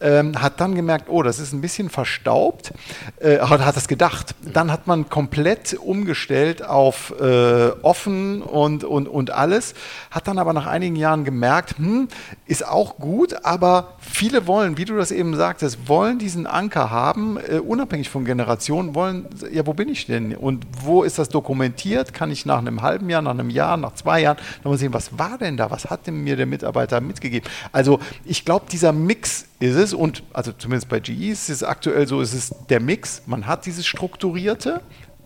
Ähm, 0.00 0.40
hat 0.40 0.60
dann 0.60 0.74
gemerkt, 0.74 1.08
oh, 1.08 1.22
das 1.22 1.38
ist 1.38 1.52
ein 1.52 1.60
bisschen 1.60 1.90
verstaubt. 1.90 2.72
Äh, 3.20 3.38
hat 3.38 3.76
das 3.76 3.88
gedacht. 3.88 4.34
Dann 4.42 4.70
hat 4.70 4.86
man 4.86 5.08
komplett 5.08 5.74
umgestellt 5.74 6.64
auf 6.64 7.14
äh, 7.20 7.70
offen 7.82 8.42
und, 8.42 8.84
und, 8.84 9.08
und 9.08 9.30
alles. 9.30 9.74
Hat 10.10 10.28
dann 10.28 10.38
aber 10.38 10.52
nach 10.52 10.66
einigen 10.66 10.96
Jahren 10.96 11.24
gemerkt, 11.24 11.78
hm, 11.78 12.08
ist 12.46 12.66
auch 12.66 12.96
gut, 12.96 13.44
aber 13.44 13.94
viele 13.98 14.46
wollen, 14.46 14.76
wie 14.76 14.84
du 14.84 14.96
das 14.96 15.10
eben 15.10 15.36
sagtest, 15.36 15.88
wollen 15.88 16.18
diesen 16.18 16.46
Anker 16.46 16.90
haben, 16.90 17.38
äh, 17.38 17.58
unabhängig 17.58 18.08
von 18.08 18.24
Generationen, 18.24 18.94
wollen, 18.94 19.26
ja, 19.52 19.66
wo 19.66 19.74
bin 19.74 19.88
ich 19.88 20.06
denn? 20.06 20.34
Und 20.34 20.66
wo 20.82 21.02
ist 21.02 21.18
das 21.18 21.28
dokumentiert? 21.28 22.14
Kann 22.14 22.30
ich 22.30 22.46
nach 22.46 22.58
einem 22.58 22.82
halben 22.82 23.08
Jahr, 23.10 23.22
nach 23.22 23.32
einem 23.32 23.50
Jahr, 23.50 23.76
nach 23.76 23.94
zwei 23.94 24.20
Jahren 24.20 24.38
nochmal 24.58 24.78
sehen, 24.78 24.92
was 24.92 25.18
war 25.18 25.38
denn 25.38 25.56
da? 25.56 25.70
Was 25.70 25.89
hat 25.90 26.06
mir 26.06 26.36
der 26.36 26.46
Mitarbeiter 26.46 27.00
mitgegeben? 27.00 27.48
Also 27.72 28.00
ich 28.24 28.44
glaube, 28.44 28.66
dieser 28.70 28.92
Mix 28.92 29.46
ist 29.58 29.76
es 29.76 29.92
und 29.92 30.22
also 30.32 30.52
zumindest 30.52 30.88
bei 30.88 31.00
GE 31.00 31.30
ist 31.30 31.50
es 31.50 31.62
aktuell 31.62 32.06
so, 32.06 32.20
ist 32.20 32.34
es 32.34 32.54
der 32.68 32.80
Mix. 32.80 33.22
Man 33.26 33.46
hat 33.46 33.66
dieses 33.66 33.86
Strukturierte, 33.86 34.80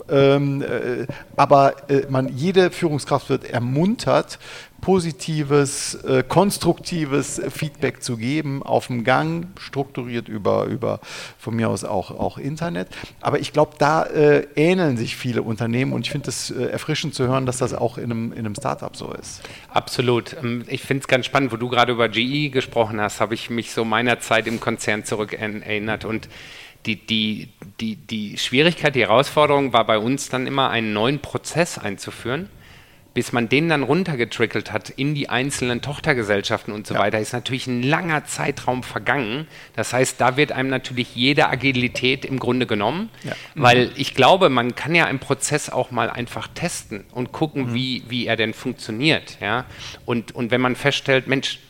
ähm, 0.09 0.63
äh, 0.63 1.07
aber 1.37 1.89
äh, 1.89 2.07
man, 2.09 2.29
jede 2.29 2.71
Führungskraft 2.71 3.31
wird 3.31 3.45
ermuntert, 3.45 4.39
positives, 4.85 5.95
äh, 6.05 6.23
konstruktives 6.29 7.41
Feedback 7.49 8.03
zu 8.03 8.19
geben, 8.19 8.63
auf 8.63 8.89
dem 8.89 9.03
Gang, 9.03 9.47
strukturiert 9.59 10.29
über, 10.29 10.67
über 10.67 11.01
von 11.39 11.57
mir 11.57 11.71
aus 11.71 11.85
auch, 11.85 12.11
auch 12.11 12.37
Internet. 12.37 12.89
Aber 13.23 13.41
ich 13.41 13.55
glaube, 13.55 13.77
da 13.79 14.03
äh, 14.03 14.47
ähneln 14.57 14.99
sich 14.99 15.17
viele 15.17 15.41
Unternehmen 15.41 15.95
und 15.95 16.05
ich 16.05 16.11
finde 16.11 16.29
es 16.29 16.51
äh, 16.51 16.65
erfrischend 16.65 17.15
zu 17.15 17.27
hören, 17.27 17.47
dass 17.47 17.57
das 17.57 17.73
auch 17.73 17.97
in 17.97 18.13
einem, 18.13 18.33
in 18.33 18.41
einem 18.41 18.55
Startup 18.55 18.95
so 18.95 19.11
ist. 19.11 19.41
Absolut. 19.73 20.37
Ähm, 20.43 20.67
ich 20.69 20.83
finde 20.83 21.01
es 21.01 21.09
ganz 21.09 21.25
spannend, 21.25 21.51
wo 21.51 21.57
du 21.57 21.71
gerade 21.71 21.93
über 21.93 22.11
GE 22.11 22.51
gesprochen 22.51 23.01
hast, 23.01 23.23
habe 23.23 23.33
ich 23.33 23.49
mich 23.49 23.73
so 23.73 23.87
meiner 23.87 24.21
Zeit 24.21 24.47
im 24.47 24.61
Konzern 24.61 25.07
zurück 25.07 25.33
erinnert 25.33 26.05
und 26.05 26.29
die, 26.85 26.97
die, 26.97 27.49
die, 27.81 27.97
die 27.97 28.37
Schwierigkeit, 28.37 28.95
die 28.95 29.01
Herausforderung 29.01 29.73
war 29.73 29.87
bei 29.87 29.97
uns 29.97 30.29
dann 30.29 30.47
immer, 30.47 30.69
einen 30.69 30.93
neuen 30.93 31.21
Prozess 31.21 31.79
einzuführen 31.79 32.51
bis 33.15 33.33
man 33.33 33.49
den 33.49 33.69
dann 33.69 33.85
runtergetrickelt 33.85 34.73
hat 34.73 34.91
in 34.91 35.15
die 35.15 35.29
einzelnen 35.29 35.81
Tochtergesellschaften 35.81 36.75
und 36.75 36.87
so 36.87 36.95
ja. 36.95 37.01
weiter, 37.01 37.21
ist 37.21 37.33
natürlich 37.33 37.69
ein 37.69 37.83
langer 37.83 38.25
Zeitraum 38.25 38.83
vergangen. 38.83 39.47
Das 39.77 39.93
heißt, 39.93 40.21
da 40.21 40.37
wird 40.37 40.51
einem 40.51 40.69
natürlich 40.69 41.15
jede 41.15 41.49
Agilität 41.49 42.25
im 42.25 42.41
Grunde 42.41 42.67
genommen, 42.67 43.11
ja. 43.23 43.33
weil 43.55 43.93
ich 43.97 44.15
glaube, 44.15 44.49
man 44.49 44.75
kann 44.75 44.95
ja 44.95 45.07
einen 45.07 45.21
Prozess 45.21 45.71
auch 45.71 45.93
mal 45.93 46.11
einfach 46.11 46.49
testen 46.49 47.05
und 47.13 47.31
gucken, 47.31 47.71
mhm. 47.71 47.75
wie, 47.75 48.03
wie 48.09 48.27
er 48.27 48.37
denn 48.37 48.53
funktioniert. 48.53 49.39
Ja? 49.41 49.65
Und, 50.05 50.35
und 50.35 50.51
wenn 50.51 50.61
man 50.61 50.75
feststellt, 50.75 51.29
Mensch, 51.29 51.61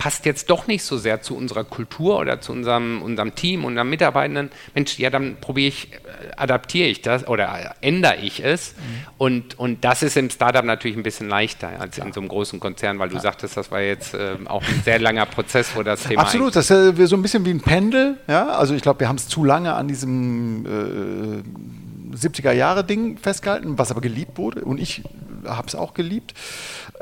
passt 0.00 0.24
jetzt 0.24 0.48
doch 0.48 0.66
nicht 0.66 0.82
so 0.82 0.96
sehr 0.96 1.20
zu 1.20 1.36
unserer 1.36 1.62
Kultur 1.62 2.18
oder 2.18 2.40
zu 2.40 2.52
unserem, 2.52 3.02
unserem 3.02 3.34
Team, 3.34 3.66
unseren 3.66 3.90
Mitarbeitenden, 3.90 4.50
Mensch, 4.74 4.98
ja, 4.98 5.10
dann 5.10 5.36
probiere 5.42 5.68
ich, 5.68 5.92
äh, 5.92 5.98
adaptiere 6.38 6.88
ich 6.88 7.02
das 7.02 7.28
oder 7.28 7.76
ändere 7.82 8.16
ich 8.16 8.42
es. 8.42 8.72
Mhm. 8.72 8.82
Und, 9.18 9.58
und 9.58 9.84
das 9.84 10.02
ist 10.02 10.16
im 10.16 10.30
Startup 10.30 10.64
natürlich 10.64 10.96
ein 10.96 11.02
bisschen 11.02 11.28
leichter 11.28 11.78
als 11.78 11.98
ja. 11.98 12.06
in 12.06 12.14
so 12.14 12.20
einem 12.20 12.30
großen 12.30 12.58
Konzern, 12.60 12.98
weil 12.98 13.10
du 13.10 13.16
ja. 13.16 13.20
sagtest, 13.20 13.58
das 13.58 13.70
war 13.70 13.82
jetzt 13.82 14.14
äh, 14.14 14.36
auch 14.46 14.62
ein 14.62 14.80
sehr 14.86 14.98
langer 14.98 15.26
Prozess, 15.26 15.72
wo 15.76 15.82
das 15.82 16.04
Thema. 16.04 16.22
Absolut, 16.22 16.56
das 16.56 16.70
ist 16.70 16.98
ja 16.98 17.06
so 17.06 17.16
ein 17.16 17.22
bisschen 17.22 17.44
wie 17.44 17.50
ein 17.50 17.60
Pendel. 17.60 18.16
Ja? 18.26 18.48
Also 18.48 18.74
ich 18.74 18.80
glaube, 18.80 19.00
wir 19.00 19.08
haben 19.08 19.16
es 19.16 19.28
zu 19.28 19.44
lange 19.44 19.74
an 19.74 19.86
diesem 19.86 20.64
äh, 20.64 22.16
70er 22.16 22.52
Jahre 22.52 22.84
Ding 22.84 23.18
festgehalten, 23.18 23.78
was 23.78 23.90
aber 23.90 24.00
geliebt 24.00 24.38
wurde. 24.38 24.64
Und 24.64 24.80
ich 24.80 25.02
habe 25.44 25.68
es 25.68 25.74
auch 25.74 25.92
geliebt. 25.92 26.32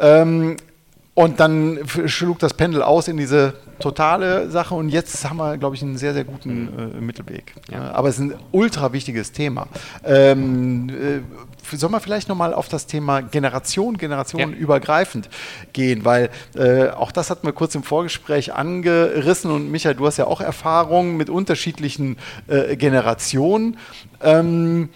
Ähm, 0.01 0.57
und 1.19 1.41
dann 1.41 1.81
schlug 2.07 2.39
das 2.39 2.55
Pendel 2.55 2.81
aus 2.81 3.09
in 3.09 3.17
diese 3.17 3.55
totale 3.81 4.49
Sache 4.51 4.77
und 4.77 4.89
jetzt 4.89 5.29
haben 5.29 5.39
wir, 5.39 5.59
glaube 5.59 5.75
ich, 5.75 5.83
einen 5.83 5.99
sehr, 5.99 6.15
sehr 6.15 6.23
guten 6.23 6.67
mhm. 6.67 6.97
äh, 6.97 7.01
Mittelweg. 7.01 7.55
Ja. 7.73 7.91
Aber 7.91 8.09
es 8.09 8.21
ist 8.21 8.21
ein 8.21 8.35
ultra 8.53 8.93
wichtiges 8.93 9.33
Thema. 9.33 9.67
Ähm, 10.05 10.89
äh, 10.89 11.77
sollen 11.77 11.93
wir 11.93 11.99
vielleicht 11.99 12.29
nochmal 12.29 12.55
auf 12.55 12.69
das 12.69 12.87
Thema 12.87 13.21
Generation, 13.21 13.99
generationenübergreifend 13.99 15.25
ja. 15.27 15.31
gehen, 15.73 16.05
weil 16.05 16.31
äh, 16.55 16.91
auch 16.91 17.11
das 17.11 17.31
hatten 17.31 17.49
wir 17.49 17.53
kurz 17.53 17.75
im 17.75 17.83
Vorgespräch 17.83 18.55
angerissen 18.55 19.51
und 19.51 19.73
Michael, 19.73 19.97
du 19.97 20.07
hast 20.07 20.19
ja 20.19 20.29
auch 20.29 20.41
Erfahrungen 20.41 21.17
mit 21.17 21.31
unterschiedlichen 21.31 22.17
äh, 22.47 22.77
Generationen. 22.77 23.77
Ähm, 24.23 24.91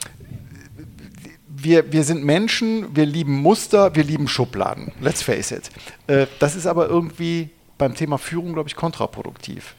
wir, 1.62 1.92
wir 1.92 2.04
sind 2.04 2.24
Menschen, 2.24 2.94
wir 2.94 3.06
lieben 3.06 3.34
Muster, 3.34 3.94
wir 3.94 4.04
lieben 4.04 4.28
Schubladen. 4.28 4.92
Let's 5.00 5.22
face 5.22 5.52
it. 5.52 5.70
Äh, 6.06 6.26
das 6.38 6.56
ist 6.56 6.66
aber 6.66 6.88
irgendwie 6.88 7.50
beim 7.78 7.94
Thema 7.94 8.18
Führung, 8.18 8.52
glaube 8.52 8.68
ich, 8.68 8.76
kontraproduktiv. 8.76 9.74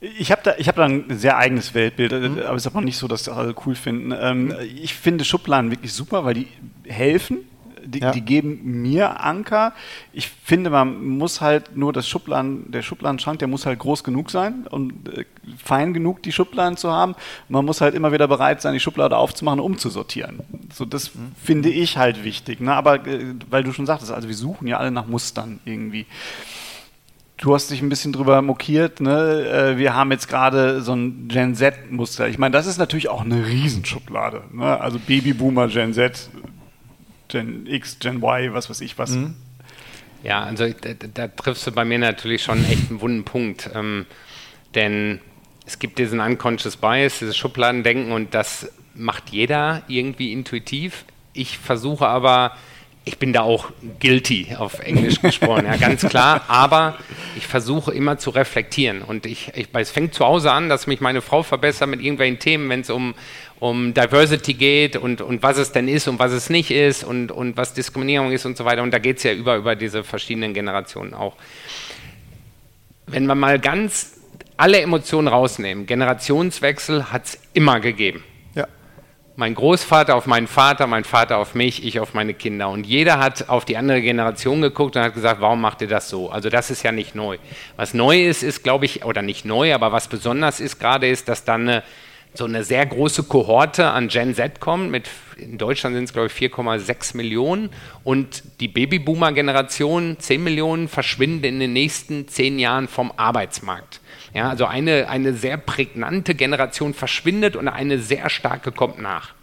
Ich 0.00 0.30
habe 0.30 0.42
da, 0.44 0.52
hab 0.52 0.76
da 0.76 0.84
ein 0.84 1.06
sehr 1.18 1.36
eigenes 1.36 1.74
Weltbild, 1.74 2.12
äh, 2.12 2.28
mhm. 2.28 2.38
aber 2.40 2.54
es 2.54 2.62
ist 2.62 2.66
aber 2.68 2.80
nicht 2.80 2.96
so, 2.96 3.08
dass 3.08 3.24
das 3.24 3.36
alle 3.36 3.54
cool 3.66 3.74
finden. 3.74 4.14
Ähm. 4.18 4.54
Ich 4.82 4.94
finde 4.94 5.24
Schubladen 5.24 5.70
wirklich 5.70 5.92
super, 5.92 6.24
weil 6.24 6.34
die 6.34 6.48
helfen, 6.86 7.38
die, 7.84 8.00
ja. 8.00 8.10
die, 8.10 8.20
geben 8.20 8.82
mir 8.82 9.20
Anker. 9.24 9.72
Ich 10.12 10.28
finde, 10.28 10.70
man 10.70 11.06
muss 11.18 11.40
halt 11.40 11.76
nur 11.76 11.92
das 11.92 12.08
Schubladen, 12.08 12.70
der 12.70 12.82
Schubladenschrank, 12.82 13.38
der 13.38 13.48
muss 13.48 13.66
halt 13.66 13.78
groß 13.78 14.04
genug 14.04 14.30
sein 14.30 14.66
und 14.70 15.08
äh, 15.08 15.24
fein 15.62 15.94
genug, 15.94 16.22
die 16.22 16.32
Schubladen 16.32 16.76
zu 16.76 16.92
haben. 16.92 17.14
Man 17.48 17.64
muss 17.64 17.80
halt 17.80 17.94
immer 17.94 18.12
wieder 18.12 18.28
bereit 18.28 18.60
sein, 18.62 18.74
die 18.74 18.80
Schublade 18.80 19.16
aufzumachen, 19.16 19.60
umzusortieren. 19.60 20.40
So, 20.72 20.84
das 20.84 21.14
mhm. 21.14 21.32
finde 21.42 21.70
ich 21.70 21.96
halt 21.96 22.24
wichtig. 22.24 22.60
Ne? 22.60 22.74
Aber 22.74 23.06
äh, 23.06 23.34
weil 23.50 23.64
du 23.64 23.72
schon 23.72 23.86
sagtest, 23.86 24.12
also 24.12 24.28
wir 24.28 24.36
suchen 24.36 24.66
ja 24.66 24.78
alle 24.78 24.90
nach 24.90 25.06
Mustern 25.06 25.60
irgendwie. 25.64 26.06
Du 27.38 27.54
hast 27.54 27.70
dich 27.70 27.80
ein 27.82 27.88
bisschen 27.88 28.12
drüber 28.12 28.42
mokiert. 28.42 29.00
Ne? 29.00 29.46
Äh, 29.48 29.78
wir 29.78 29.94
haben 29.94 30.10
jetzt 30.10 30.28
gerade 30.28 30.82
so 30.82 30.92
ein 30.92 31.28
Gen 31.28 31.54
Z-Muster. 31.54 32.28
Ich 32.28 32.36
meine, 32.36 32.52
das 32.52 32.66
ist 32.66 32.78
natürlich 32.78 33.08
auch 33.08 33.24
eine 33.24 33.46
Riesenschublade. 33.46 34.42
Ne? 34.52 34.80
Also 34.80 34.98
Babyboomer, 34.98 35.68
Gen 35.68 35.94
Z, 35.94 36.30
Gen 37.28 37.66
X, 37.66 37.98
Gen 37.98 38.22
Y, 38.22 38.52
was 38.52 38.70
weiß 38.70 38.80
ich 38.80 38.98
was. 38.98 39.10
Mhm. 39.10 39.36
Ja, 40.22 40.42
also 40.42 40.68
da, 40.68 40.94
da, 40.94 41.28
triffst 41.28 41.66
du 41.66 41.72
bei 41.72 41.84
mir 41.84 41.98
natürlich 41.98 42.42
schon 42.42 42.64
echt 42.64 42.90
einen 42.90 43.00
wunden 43.00 43.24
Punkt. 43.24 43.70
Ähm, 43.74 44.06
denn 44.74 45.20
es 45.66 45.78
gibt 45.78 45.98
diesen 45.98 46.20
Unconscious 46.20 46.76
Bias, 46.76 47.18
dieses 47.20 47.36
Schubladendenken 47.36 48.12
und 48.12 48.34
das 48.34 48.72
macht 48.94 49.30
jeder 49.30 49.82
irgendwie 49.86 50.32
intuitiv. 50.32 51.04
Ich 51.32 51.58
versuche 51.58 52.08
aber 52.08 52.56
ich 53.08 53.18
bin 53.18 53.32
da 53.32 53.40
auch 53.40 53.70
guilty 54.00 54.54
auf 54.58 54.80
Englisch 54.80 55.22
gesprochen, 55.22 55.64
ja, 55.64 55.76
ganz 55.76 56.06
klar. 56.06 56.44
Aber 56.48 56.98
ich 57.36 57.46
versuche 57.46 57.92
immer 57.92 58.18
zu 58.18 58.28
reflektieren. 58.30 59.00
Und 59.00 59.24
ich, 59.24 59.50
ich, 59.54 59.68
es 59.72 59.90
fängt 59.90 60.12
zu 60.12 60.26
Hause 60.26 60.52
an, 60.52 60.68
dass 60.68 60.86
mich 60.86 61.00
meine 61.00 61.22
Frau 61.22 61.42
verbessert 61.42 61.88
mit 61.88 62.02
irgendwelchen 62.02 62.38
Themen, 62.38 62.68
wenn 62.68 62.80
es 62.80 62.90
um, 62.90 63.14
um 63.60 63.94
Diversity 63.94 64.52
geht 64.52 64.96
und, 64.96 65.22
und 65.22 65.42
was 65.42 65.56
es 65.56 65.72
denn 65.72 65.88
ist 65.88 66.06
und 66.06 66.18
was 66.18 66.32
es 66.32 66.50
nicht 66.50 66.70
ist 66.70 67.02
und, 67.02 67.32
und 67.32 67.56
was 67.56 67.72
Diskriminierung 67.72 68.30
ist 68.30 68.44
und 68.44 68.58
so 68.58 68.66
weiter. 68.66 68.82
Und 68.82 68.92
da 68.92 68.98
geht 68.98 69.16
es 69.16 69.22
ja 69.22 69.32
über, 69.32 69.56
über 69.56 69.74
diese 69.74 70.04
verschiedenen 70.04 70.52
Generationen 70.52 71.14
auch. 71.14 71.34
Wenn 73.06 73.24
wir 73.24 73.34
mal 73.34 73.58
ganz 73.58 74.18
alle 74.58 74.80
Emotionen 74.80 75.28
rausnehmen, 75.28 75.86
Generationswechsel 75.86 77.10
hat 77.10 77.24
es 77.24 77.40
immer 77.54 77.80
gegeben 77.80 78.22
mein 79.38 79.54
Großvater 79.54 80.16
auf 80.16 80.26
meinen 80.26 80.48
Vater, 80.48 80.88
mein 80.88 81.04
Vater 81.04 81.38
auf 81.38 81.54
mich, 81.54 81.84
ich 81.84 82.00
auf 82.00 82.12
meine 82.12 82.34
Kinder. 82.34 82.70
Und 82.70 82.88
jeder 82.88 83.20
hat 83.20 83.48
auf 83.48 83.64
die 83.64 83.76
andere 83.76 84.02
Generation 84.02 84.60
geguckt 84.60 84.96
und 84.96 85.02
hat 85.02 85.14
gesagt, 85.14 85.40
warum 85.40 85.60
macht 85.60 85.80
ihr 85.80 85.86
das 85.86 86.08
so? 86.08 86.28
Also 86.28 86.48
das 86.48 86.72
ist 86.72 86.82
ja 86.82 86.90
nicht 86.90 87.14
neu. 87.14 87.38
Was 87.76 87.94
neu 87.94 88.20
ist, 88.20 88.42
ist, 88.42 88.64
glaube 88.64 88.86
ich, 88.86 89.04
oder 89.04 89.22
nicht 89.22 89.44
neu, 89.44 89.72
aber 89.72 89.92
was 89.92 90.08
besonders 90.08 90.58
ist 90.58 90.80
gerade, 90.80 91.08
ist, 91.08 91.28
dass 91.28 91.44
dann 91.44 91.68
eine, 91.68 91.84
so 92.38 92.44
eine 92.44 92.64
sehr 92.64 92.86
große 92.86 93.24
Kohorte 93.24 93.90
an 93.90 94.08
Gen 94.08 94.34
Z 94.34 94.60
kommt. 94.60 94.90
Mit, 94.90 95.10
in 95.36 95.58
Deutschland 95.58 95.96
sind 95.96 96.04
es, 96.04 96.12
glaube 96.12 96.28
ich, 96.28 96.32
4,6 96.32 97.16
Millionen. 97.16 97.70
Und 98.04 98.44
die 98.60 98.68
Babyboomer-Generation, 98.68 100.16
10 100.18 100.42
Millionen, 100.42 100.88
verschwinden 100.88 101.44
in 101.44 101.60
den 101.60 101.72
nächsten 101.72 102.28
10 102.28 102.58
Jahren 102.58 102.88
vom 102.88 103.12
Arbeitsmarkt. 103.16 104.00
Ja, 104.32 104.48
also 104.48 104.66
eine, 104.66 105.08
eine 105.08 105.34
sehr 105.34 105.56
prägnante 105.56 106.34
Generation 106.34 106.94
verschwindet 106.94 107.56
und 107.56 107.66
eine 107.66 107.98
sehr 107.98 108.30
starke 108.30 108.72
kommt 108.72 109.00
nach. 109.00 109.34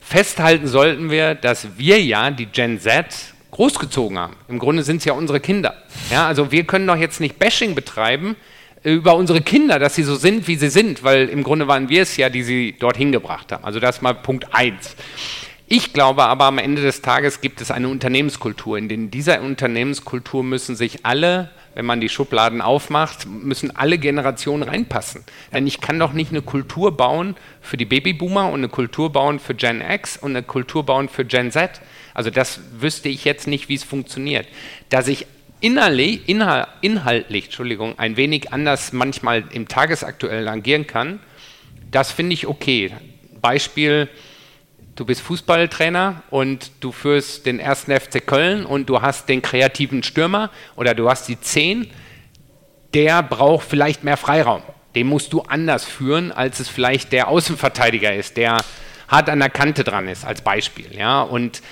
Festhalten 0.00 0.66
sollten 0.66 1.10
wir, 1.10 1.34
dass 1.34 1.78
wir 1.78 2.02
ja 2.02 2.30
die 2.30 2.46
Gen 2.46 2.80
Z 2.80 3.06
großgezogen 3.52 4.18
haben. 4.18 4.36
Im 4.48 4.58
Grunde 4.58 4.82
sind 4.82 4.98
es 4.98 5.04
ja 5.04 5.12
unsere 5.12 5.38
Kinder. 5.38 5.74
Ja, 6.10 6.26
also 6.26 6.50
wir 6.50 6.64
können 6.64 6.86
doch 6.86 6.96
jetzt 6.96 7.20
nicht 7.20 7.38
Bashing 7.38 7.74
betreiben 7.74 8.34
über 8.82 9.16
unsere 9.16 9.40
Kinder, 9.40 9.78
dass 9.78 9.94
sie 9.94 10.02
so 10.02 10.16
sind, 10.16 10.48
wie 10.48 10.56
sie 10.56 10.70
sind, 10.70 11.02
weil 11.02 11.28
im 11.28 11.42
Grunde 11.42 11.68
waren 11.68 11.88
wir 11.88 12.02
es 12.02 12.16
ja, 12.16 12.30
die 12.30 12.42
sie 12.42 12.76
dorthin 12.78 13.12
gebracht 13.12 13.52
haben. 13.52 13.64
Also 13.64 13.80
das 13.80 13.96
ist 13.96 14.02
mal 14.02 14.14
Punkt 14.14 14.54
1. 14.54 14.96
Ich 15.66 15.92
glaube 15.92 16.24
aber, 16.24 16.46
am 16.46 16.58
Ende 16.58 16.80
des 16.80 17.02
Tages 17.02 17.40
gibt 17.40 17.60
es 17.60 17.70
eine 17.70 17.88
Unternehmenskultur. 17.88 18.78
In 18.78 19.10
dieser 19.10 19.42
Unternehmenskultur 19.42 20.42
müssen 20.42 20.76
sich 20.76 21.04
alle 21.04 21.50
wenn 21.78 21.86
man 21.86 22.00
die 22.00 22.08
Schubladen 22.08 22.60
aufmacht, 22.60 23.28
müssen 23.28 23.76
alle 23.76 23.98
Generationen 23.98 24.64
reinpassen. 24.64 25.22
Denn 25.52 25.64
ich 25.64 25.80
kann 25.80 25.96
doch 26.00 26.12
nicht 26.12 26.32
eine 26.32 26.42
Kultur 26.42 26.96
bauen 26.96 27.36
für 27.60 27.76
die 27.76 27.84
Babyboomer 27.84 28.48
und 28.48 28.58
eine 28.58 28.68
Kultur 28.68 29.12
bauen 29.12 29.38
für 29.38 29.54
Gen 29.54 29.80
X 29.80 30.16
und 30.16 30.32
eine 30.32 30.42
Kultur 30.42 30.84
bauen 30.84 31.08
für 31.08 31.24
Gen 31.24 31.52
Z. 31.52 31.80
Also 32.14 32.30
das 32.30 32.58
wüsste 32.80 33.08
ich 33.08 33.24
jetzt 33.24 33.46
nicht, 33.46 33.68
wie 33.68 33.76
es 33.76 33.84
funktioniert. 33.84 34.48
Dass 34.88 35.06
ich 35.06 35.28
inhaltlich, 35.60 36.28
inhaltlich 36.28 37.44
Entschuldigung, 37.46 37.98
ein 37.98 38.16
wenig 38.16 38.52
anders 38.52 38.92
manchmal 38.92 39.44
im 39.52 39.68
Tagesaktuellen 39.68 40.48
agieren 40.48 40.86
kann, 40.86 41.20
das 41.90 42.12
finde 42.12 42.34
ich 42.34 42.46
okay. 42.46 42.92
Beispiel, 43.40 44.08
du 44.94 45.04
bist 45.04 45.20
Fußballtrainer 45.22 46.22
und 46.30 46.70
du 46.80 46.92
führst 46.92 47.46
den 47.46 47.60
ersten 47.60 47.92
FC 47.92 48.26
Köln 48.26 48.66
und 48.66 48.88
du 48.88 49.00
hast 49.00 49.28
den 49.28 49.42
kreativen 49.42 50.02
Stürmer 50.02 50.50
oder 50.76 50.94
du 50.94 51.08
hast 51.08 51.28
die 51.28 51.40
Zehn, 51.40 51.90
der 52.94 53.22
braucht 53.22 53.66
vielleicht 53.68 54.04
mehr 54.04 54.16
Freiraum. 54.16 54.62
Den 54.94 55.06
musst 55.06 55.32
du 55.32 55.42
anders 55.42 55.84
führen, 55.84 56.32
als 56.32 56.60
es 56.60 56.68
vielleicht 56.68 57.12
der 57.12 57.28
Außenverteidiger 57.28 58.14
ist, 58.14 58.36
der 58.36 58.58
hart 59.06 59.30
an 59.30 59.38
der 59.38 59.50
Kante 59.50 59.84
dran 59.84 60.08
ist, 60.08 60.24
als 60.24 60.42
Beispiel. 60.42 60.96
Ja? 60.96 61.22
Und 61.22 61.62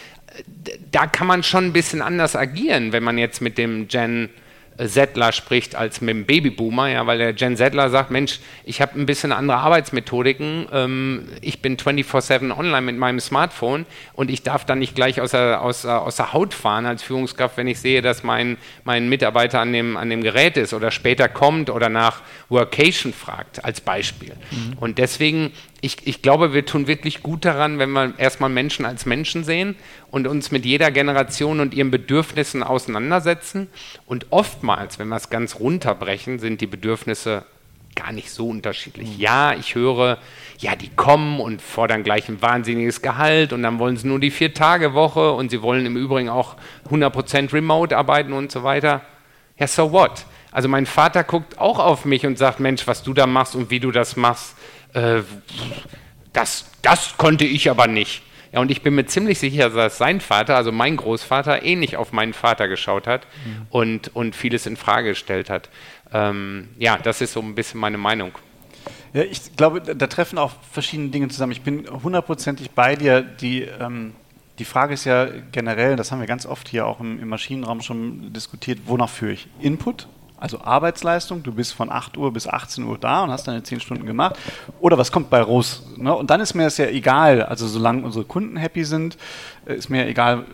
da 0.91 1.07
kann 1.07 1.27
man 1.27 1.43
schon 1.43 1.67
ein 1.67 1.73
bisschen 1.73 2.03
anders 2.03 2.37
agieren, 2.37 2.93
wenn 2.93 3.03
man 3.03 3.19
jetzt 3.19 3.41
mit 3.41 3.59
dem 3.59 3.89
Gen 3.89 4.31
Settler 4.79 5.33
spricht 5.33 5.75
als 5.75 6.01
mit 6.01 6.15
dem 6.15 6.25
Babyboomer, 6.27 6.89
ja, 6.89 7.07
weil 7.07 7.19
der 7.19 7.33
Gen 7.33 7.57
Settler 7.57 7.91
sagt, 7.91 8.11
Mensch, 8.11 8.41
ich 8.65 8.81
habe 8.81 8.99
ein 8.99 9.07
bisschen 9.07 9.33
andere 9.33 9.59
Arbeitsmethodiken, 9.59 10.69
ähm, 10.73 11.29
ich 11.41 11.63
bin 11.63 11.77
24-7 11.77 12.57
online 12.57 12.83
mit 12.83 12.97
meinem 12.97 13.21
Smartphone 13.21 13.87
und 14.13 14.31
ich 14.31 14.43
darf 14.43 14.65
dann 14.65 14.79
nicht 14.79 14.95
gleich 14.95 15.21
aus 15.21 15.31
der, 15.31 15.63
aus, 15.63 15.85
aus 15.87 16.17
der 16.17 16.33
Haut 16.33 16.55
fahren 16.55 16.87
als 16.87 17.03
Führungskraft, 17.03 17.57
wenn 17.57 17.67
ich 17.67 17.81
sehe, 17.81 18.03
dass 18.03 18.23
mein, 18.23 18.59
mein 18.85 19.09
Mitarbeiter 19.09 19.61
an 19.61 19.73
dem, 19.73 19.97
an 19.97 20.11
dem 20.11 20.23
Gerät 20.23 20.57
ist 20.57 20.75
oder 20.75 20.91
später 20.91 21.29
kommt 21.29 21.71
oder 21.71 21.89
nach 21.89 22.23
Workation 22.49 23.13
fragt, 23.13 23.65
als 23.65 23.81
Beispiel. 23.81 24.35
Mhm. 24.51 24.79
Und 24.79 24.99
deswegen 24.99 25.53
ich, 25.81 25.99
ich 26.05 26.23
glaube, 26.23 26.53
wir 26.55 26.65
tun 26.65 26.87
wirklich 26.87 27.23
gut 27.23 27.45
daran, 27.45 27.79
wenn 27.79 27.91
wir 27.91 28.15
erstmal 28.19 28.51
Menschen 28.51 28.85
als 28.85 29.07
Menschen 29.07 29.45
sehen 29.45 29.77
und 30.17 30.27
uns 30.27 30.51
mit 30.51 30.65
jeder 30.65 30.91
Generation 30.91 31.61
und 31.61 31.75
ihren 31.75 31.91
Bedürfnissen 31.91 32.63
auseinandersetzen. 32.63 33.69
Und 34.07 34.29
oftmals, 34.31 34.99
wenn 34.99 35.09
wir 35.09 35.17
es 35.17 35.29
ganz 35.29 35.61
runterbrechen, 35.61 36.39
sind 36.39 36.63
die 36.63 36.67
Bedürfnisse 36.67 37.45
gar 37.95 38.13
nicht 38.13 38.31
so 38.31 38.49
unterschiedlich. 38.49 39.11
Mhm. 39.11 39.21
Ja, 39.21 39.53
ich 39.53 39.75
höre, 39.75 40.17
ja, 40.59 40.75
die 40.75 40.89
kommen 40.89 41.39
und 41.39 41.61
fordern 41.61 42.03
gleich 42.03 42.31
ein 42.31 42.41
wahnsinniges 42.41 43.03
Gehalt 43.03 43.53
und 43.53 43.63
dann 43.63 43.79
wollen 43.79 43.99
sie 43.99 44.09
nur 44.09 44.19
die 44.19 44.31
Vier-Tage-Woche 44.31 45.33
und 45.33 45.51
sie 45.51 45.61
wollen 45.61 45.85
im 45.85 45.99
Übrigen 45.99 46.31
auch 46.31 46.57
100% 46.91 47.53
remote 47.53 47.95
arbeiten 47.95 48.33
und 48.33 48.51
so 48.51 48.65
weiter. 48.65 49.03
Ja, 49.59 49.67
so 49.67 49.93
what? 49.93 50.25
Also 50.51 50.67
mein 50.71 50.87
Vater 50.87 51.25
guckt 51.25 51.59
auch 51.59 51.79
auf 51.79 52.07
mich 52.07 52.25
und 52.25 52.39
sagt, 52.39 52.59
Mensch, 52.59 52.87
was 52.87 53.03
du 53.03 53.13
da 53.13 53.27
machst 53.27 53.55
und 53.55 53.69
wie 53.69 53.81
du 53.81 53.91
das 53.91 54.17
machst, 54.17 54.55
äh, 54.95 55.21
das, 56.33 56.71
das 56.81 57.19
konnte 57.19 57.45
ich 57.45 57.69
aber 57.69 57.87
nicht. 57.87 58.23
Ja, 58.53 58.61
und 58.61 58.71
ich 58.71 58.83
bin 58.83 58.95
mir 58.95 59.07
ziemlich 59.07 59.39
sicher, 59.39 59.71
dass 59.71 59.99
sein 59.99 60.21
Vater, 60.21 60.57
also 60.57 60.73
mein 60.73 60.97
Großvater, 60.97 61.63
ähnlich 61.63 61.97
auf 61.97 62.13
meinen 62.13 62.33
Vater 62.33 62.69
geschaut 62.69 63.07
hat 63.07 63.27
mhm. 63.45 63.67
und, 63.71 64.17
und 64.17 64.37
vieles 64.37 64.67
in 64.67 64.77
Frage 64.77 65.11
gestellt 65.11 65.51
hat. 65.51 65.69
Ähm, 66.13 66.69
ja, 66.79 66.99
das 67.03 67.21
ist 67.21 67.33
so 67.33 67.41
ein 67.41 67.55
bisschen 67.55 67.81
meine 67.81 67.99
Meinung. 67.99 68.33
Ja, 69.13 69.23
ich 69.23 69.57
glaube, 69.57 69.81
da 69.81 70.07
treffen 70.07 70.39
auch 70.39 70.53
verschiedene 70.71 71.09
Dinge 71.09 71.29
zusammen. 71.29 71.53
Ich 71.53 71.63
bin 71.63 71.87
hundertprozentig 72.03 72.71
bei 72.73 72.97
dir. 72.97 73.23
Die, 73.23 73.63
ähm, 73.63 74.13
die 74.59 74.65
Frage 74.65 74.95
ist 74.95 75.05
ja 75.05 75.29
generell, 75.53 75.97
das 75.97 76.13
haben 76.13 76.21
wir 76.21 76.27
ganz 76.27 76.47
oft 76.47 76.69
hier 76.69 76.87
auch 76.87 77.01
im, 77.01 77.21
im 77.21 77.29
Maschinenraum 77.29 77.81
schon 77.83 78.33
diskutiert, 78.33 78.81
wonach 78.87 79.09
führe 79.09 79.33
ich? 79.33 79.49
Input 79.61 80.09
also 80.39 80.61
Arbeitsleistung, 80.61 81.43
du 81.43 81.53
bist 81.53 81.73
von 81.73 81.91
8 81.91 82.17
Uhr 82.17 82.33
bis 82.33 82.47
18 82.47 82.85
Uhr 82.85 82.99
da 82.99 83.25
und 83.25 83.31
hast 83.31 83.49
deine 83.49 83.63
10 83.63 83.81
Stunden 83.81 84.05
gemacht. 84.05 84.37
Oder 84.81 84.99
was 84.99 85.11
kommt 85.11 85.31
bei 85.31 85.41
raus? 85.41 85.83
Ne? 85.97 86.15
Und 86.15 86.31
dann 86.31 86.41
ist 86.41 86.55
mir 86.55 86.65
das 86.65 86.77
ja 86.77 86.87
egal, 86.87 87.43
also 87.43 87.67
solange 87.67 88.03
unsere 88.03 88.25
Kunden 88.25 88.57
happy 88.57 88.85
sind, 88.85 89.17
äh, 89.65 89.75
ist 89.75 89.89
mir 89.89 90.07
egal, 90.07 90.45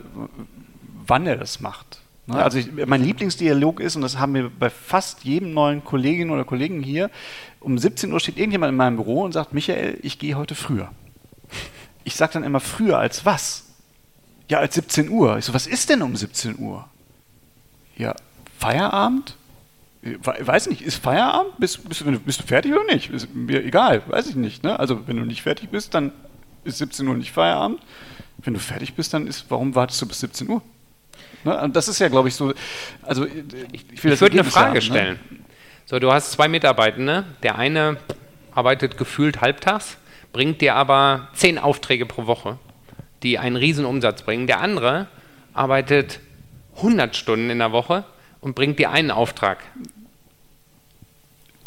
wann 1.07 1.27
er 1.27 1.37
das 1.37 1.61
macht. 1.61 2.01
Ne? 2.27 2.37
Ja. 2.37 2.43
Also 2.43 2.59
ich, 2.59 2.69
mein 2.87 3.03
Lieblingsdialog 3.03 3.81
ist, 3.81 3.97
und 3.97 4.03
das 4.03 4.19
haben 4.19 4.35
wir 4.35 4.51
bei 4.51 4.71
fast 4.71 5.25
jedem 5.25 5.53
neuen 5.53 5.85
Kolleginnen 5.85 6.31
oder 6.31 6.45
Kollegen 6.45 6.83
hier, 6.83 7.11
um 7.59 7.77
17 7.77 8.13
Uhr 8.13 8.21
steht 8.21 8.39
irgendjemand 8.39 8.71
in 8.71 8.77
meinem 8.77 8.97
Büro 8.97 9.23
und 9.23 9.33
sagt, 9.33 9.53
Michael, 9.53 9.99
ich 10.03 10.19
gehe 10.19 10.37
heute 10.37 10.55
früher. 10.55 10.91
Ich 12.05 12.17
sage 12.17 12.35
dann 12.35 12.45
immer 12.45 12.61
früher 12.61 12.99
als 12.99 13.25
was? 13.25 13.67
Ja, 14.49 14.59
als 14.59 14.75
17 14.75 15.09
Uhr. 15.09 15.39
Ich 15.39 15.45
so, 15.45 15.55
was 15.55 15.67
ist 15.67 15.89
denn 15.89 16.03
um 16.03 16.15
17 16.15 16.59
Uhr? 16.59 16.87
Ja, 17.97 18.15
Feierabend? 18.59 19.37
Weiß 20.03 20.69
nicht, 20.69 20.83
ist 20.83 20.97
Feierabend? 20.97 21.53
Bist, 21.59 21.89
bist, 21.89 22.01
du, 22.01 22.19
bist 22.19 22.41
du 22.41 22.45
fertig 22.45 22.73
oder 22.73 22.85
nicht? 22.93 23.11
Ist 23.11 23.33
mir 23.33 23.65
egal, 23.65 24.03
weiß 24.09 24.27
ich 24.29 24.35
nicht. 24.35 24.65
Ne? 24.65 24.79
Also, 24.79 25.07
wenn 25.07 25.17
du 25.17 25.25
nicht 25.25 25.43
fertig 25.43 25.69
bist, 25.69 25.95
dann 25.95 26.13
ist 26.65 26.79
17 26.79 27.07
Uhr 27.07 27.15
nicht 27.15 27.31
Feierabend. 27.31 27.81
Wenn 28.39 28.55
du 28.55 28.61
fertig 28.61 28.95
bist, 28.95 29.15
dann 29.15 29.29
ist, 29.29 29.47
warum 29.49 29.77
wartest 29.77 30.03
du 30.03 30.07
bis 30.07 30.19
17 30.21 30.49
Uhr? 30.49 30.61
Ne? 31.45 31.57
Und 31.61 31.77
das 31.77 31.87
ist 31.87 32.01
ja, 32.01 32.09
glaube 32.09 32.29
ich, 32.29 32.35
so. 32.35 32.53
Also, 33.03 33.27
ich, 33.27 33.35
ich, 33.73 33.85
ich 33.93 34.05
würde 34.21 34.33
eine 34.33 34.45
Frage 34.45 34.67
haben, 34.67 34.75
ne? 34.75 34.83
stellen. 34.83 35.21
Ne? 35.31 35.39
So, 35.87 36.01
du 36.01 36.13
hast 36.13 36.33
zwei 36.33 36.49
Mitarbeitende. 36.49 37.25
Der 37.45 37.57
eine 37.59 37.97
arbeitet 38.53 38.99
gefühlt 38.99 39.41
halbtags, 39.41 39.99
bringt 40.33 40.61
dir 40.61 40.75
aber 40.75 41.29
zehn 41.35 41.59
Aufträge 41.59 42.07
pro 42.07 42.27
Woche, 42.27 42.59
die 43.23 43.39
einen 43.39 43.55
riesen 43.55 43.85
Umsatz 43.85 44.23
bringen. 44.23 44.49
Der 44.49 44.61
andere 44.61 45.07
arbeitet 45.55 46.19
100 46.77 47.15
Stunden 47.15 47.51
in 47.51 47.59
der 47.59 47.71
Woche 47.71 48.05
und 48.43 48.55
bringt 48.55 48.79
dir 48.79 48.91
einen 48.91 49.11
Auftrag. 49.11 49.59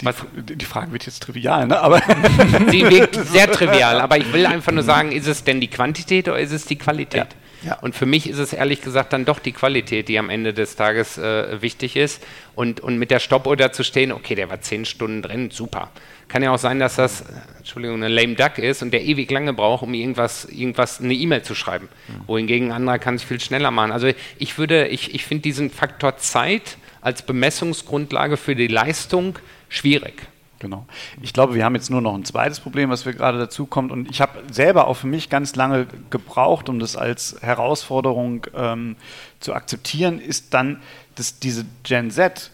Die, 0.01 0.55
die, 0.57 0.65
Frage 0.65 0.91
wird 0.91 1.05
jetzt 1.05 1.23
trivial, 1.23 1.67
ne? 1.67 1.79
aber 1.79 2.01
Sie 2.69 2.87
wirkt 2.89 3.15
sehr 3.31 3.49
trivial, 3.49 4.01
aber 4.01 4.17
ich 4.17 4.31
will 4.33 4.45
einfach 4.45 4.73
nur 4.73 4.83
sagen, 4.83 5.13
ist 5.13 5.25
es 5.25 5.45
denn 5.45 5.61
die 5.61 5.69
Quantität 5.69 6.27
oder 6.27 6.37
ist 6.37 6.51
es 6.51 6.65
die 6.65 6.75
Qualität? 6.75 7.27
Ja. 7.31 7.44
Ja. 7.65 7.79
Und 7.79 7.95
für 7.95 8.05
mich 8.05 8.29
ist 8.29 8.37
es 8.37 8.53
ehrlich 8.53 8.81
gesagt 8.81 9.11
dann 9.11 9.25
doch 9.25 9.39
die 9.39 9.51
Qualität, 9.51 10.07
die 10.07 10.19
am 10.19 10.29
Ende 10.29 10.53
des 10.53 10.75
Tages 10.75 11.17
äh, 11.17 11.61
wichtig 11.61 11.95
ist. 11.95 12.23
Und, 12.53 12.79
und 12.79 12.97
mit 12.97 13.09
der 13.11 13.19
Stoppuhr 13.19 13.57
da 13.57 13.71
zu 13.71 13.83
stehen, 13.83 14.11
okay, 14.11 14.35
der 14.35 14.49
war 14.49 14.61
zehn 14.61 14.85
Stunden 14.85 15.21
drin, 15.21 15.49
super. 15.49 15.89
Kann 16.27 16.43
ja 16.43 16.51
auch 16.51 16.59
sein, 16.59 16.79
dass 16.79 16.95
das, 16.95 17.23
Entschuldigung, 17.57 18.03
eine 18.03 18.13
lame 18.13 18.35
duck 18.35 18.57
ist 18.59 18.81
und 18.81 18.91
der 18.91 19.03
ewig 19.03 19.29
lange 19.31 19.53
braucht, 19.53 19.83
um 19.83 19.93
irgendwas, 19.93 20.45
irgendwas 20.45 21.01
eine 21.01 21.13
E-Mail 21.13 21.41
zu 21.41 21.55
schreiben. 21.55 21.89
Mhm. 22.07 22.27
Wohingegen 22.27 22.67
ein 22.69 22.75
anderer 22.77 22.99
kann 22.99 23.15
es 23.15 23.23
viel 23.23 23.39
schneller 23.39 23.71
machen. 23.71 23.91
Also 23.91 24.09
ich 24.37 24.57
würde, 24.57 24.87
ich, 24.87 25.15
ich 25.15 25.25
finde 25.25 25.41
diesen 25.41 25.69
Faktor 25.71 26.17
Zeit 26.17 26.77
als 27.01 27.23
Bemessungsgrundlage 27.23 28.37
für 28.37 28.55
die 28.55 28.67
Leistung 28.67 29.37
schwierig. 29.69 30.13
Genau. 30.59 30.85
Ich 31.21 31.33
glaube, 31.33 31.53
wir 31.53 31.65
haben 31.65 31.75
jetzt 31.75 31.89
nur 31.89 32.01
noch 32.01 32.15
ein 32.15 32.23
zweites 32.23 32.59
Problem, 32.59 32.89
was 32.89 33.05
wir 33.05 33.13
gerade 33.13 33.37
dazu 33.37 33.65
kommt. 33.65 33.91
Und 33.91 34.09
ich 34.09 34.21
habe 34.21 34.39
selber 34.51 34.87
auch 34.87 34.95
für 34.95 35.07
mich 35.07 35.29
ganz 35.29 35.55
lange 35.55 35.87
gebraucht, 36.09 36.69
um 36.69 36.79
das 36.79 36.95
als 36.95 37.37
Herausforderung 37.41 38.47
ähm, 38.55 38.95
zu 39.39 39.53
akzeptieren, 39.53 40.19
ist 40.19 40.53
dann, 40.53 40.81
dass 41.15 41.39
diese 41.39 41.65
Gen 41.83 42.09
Z 42.09 42.51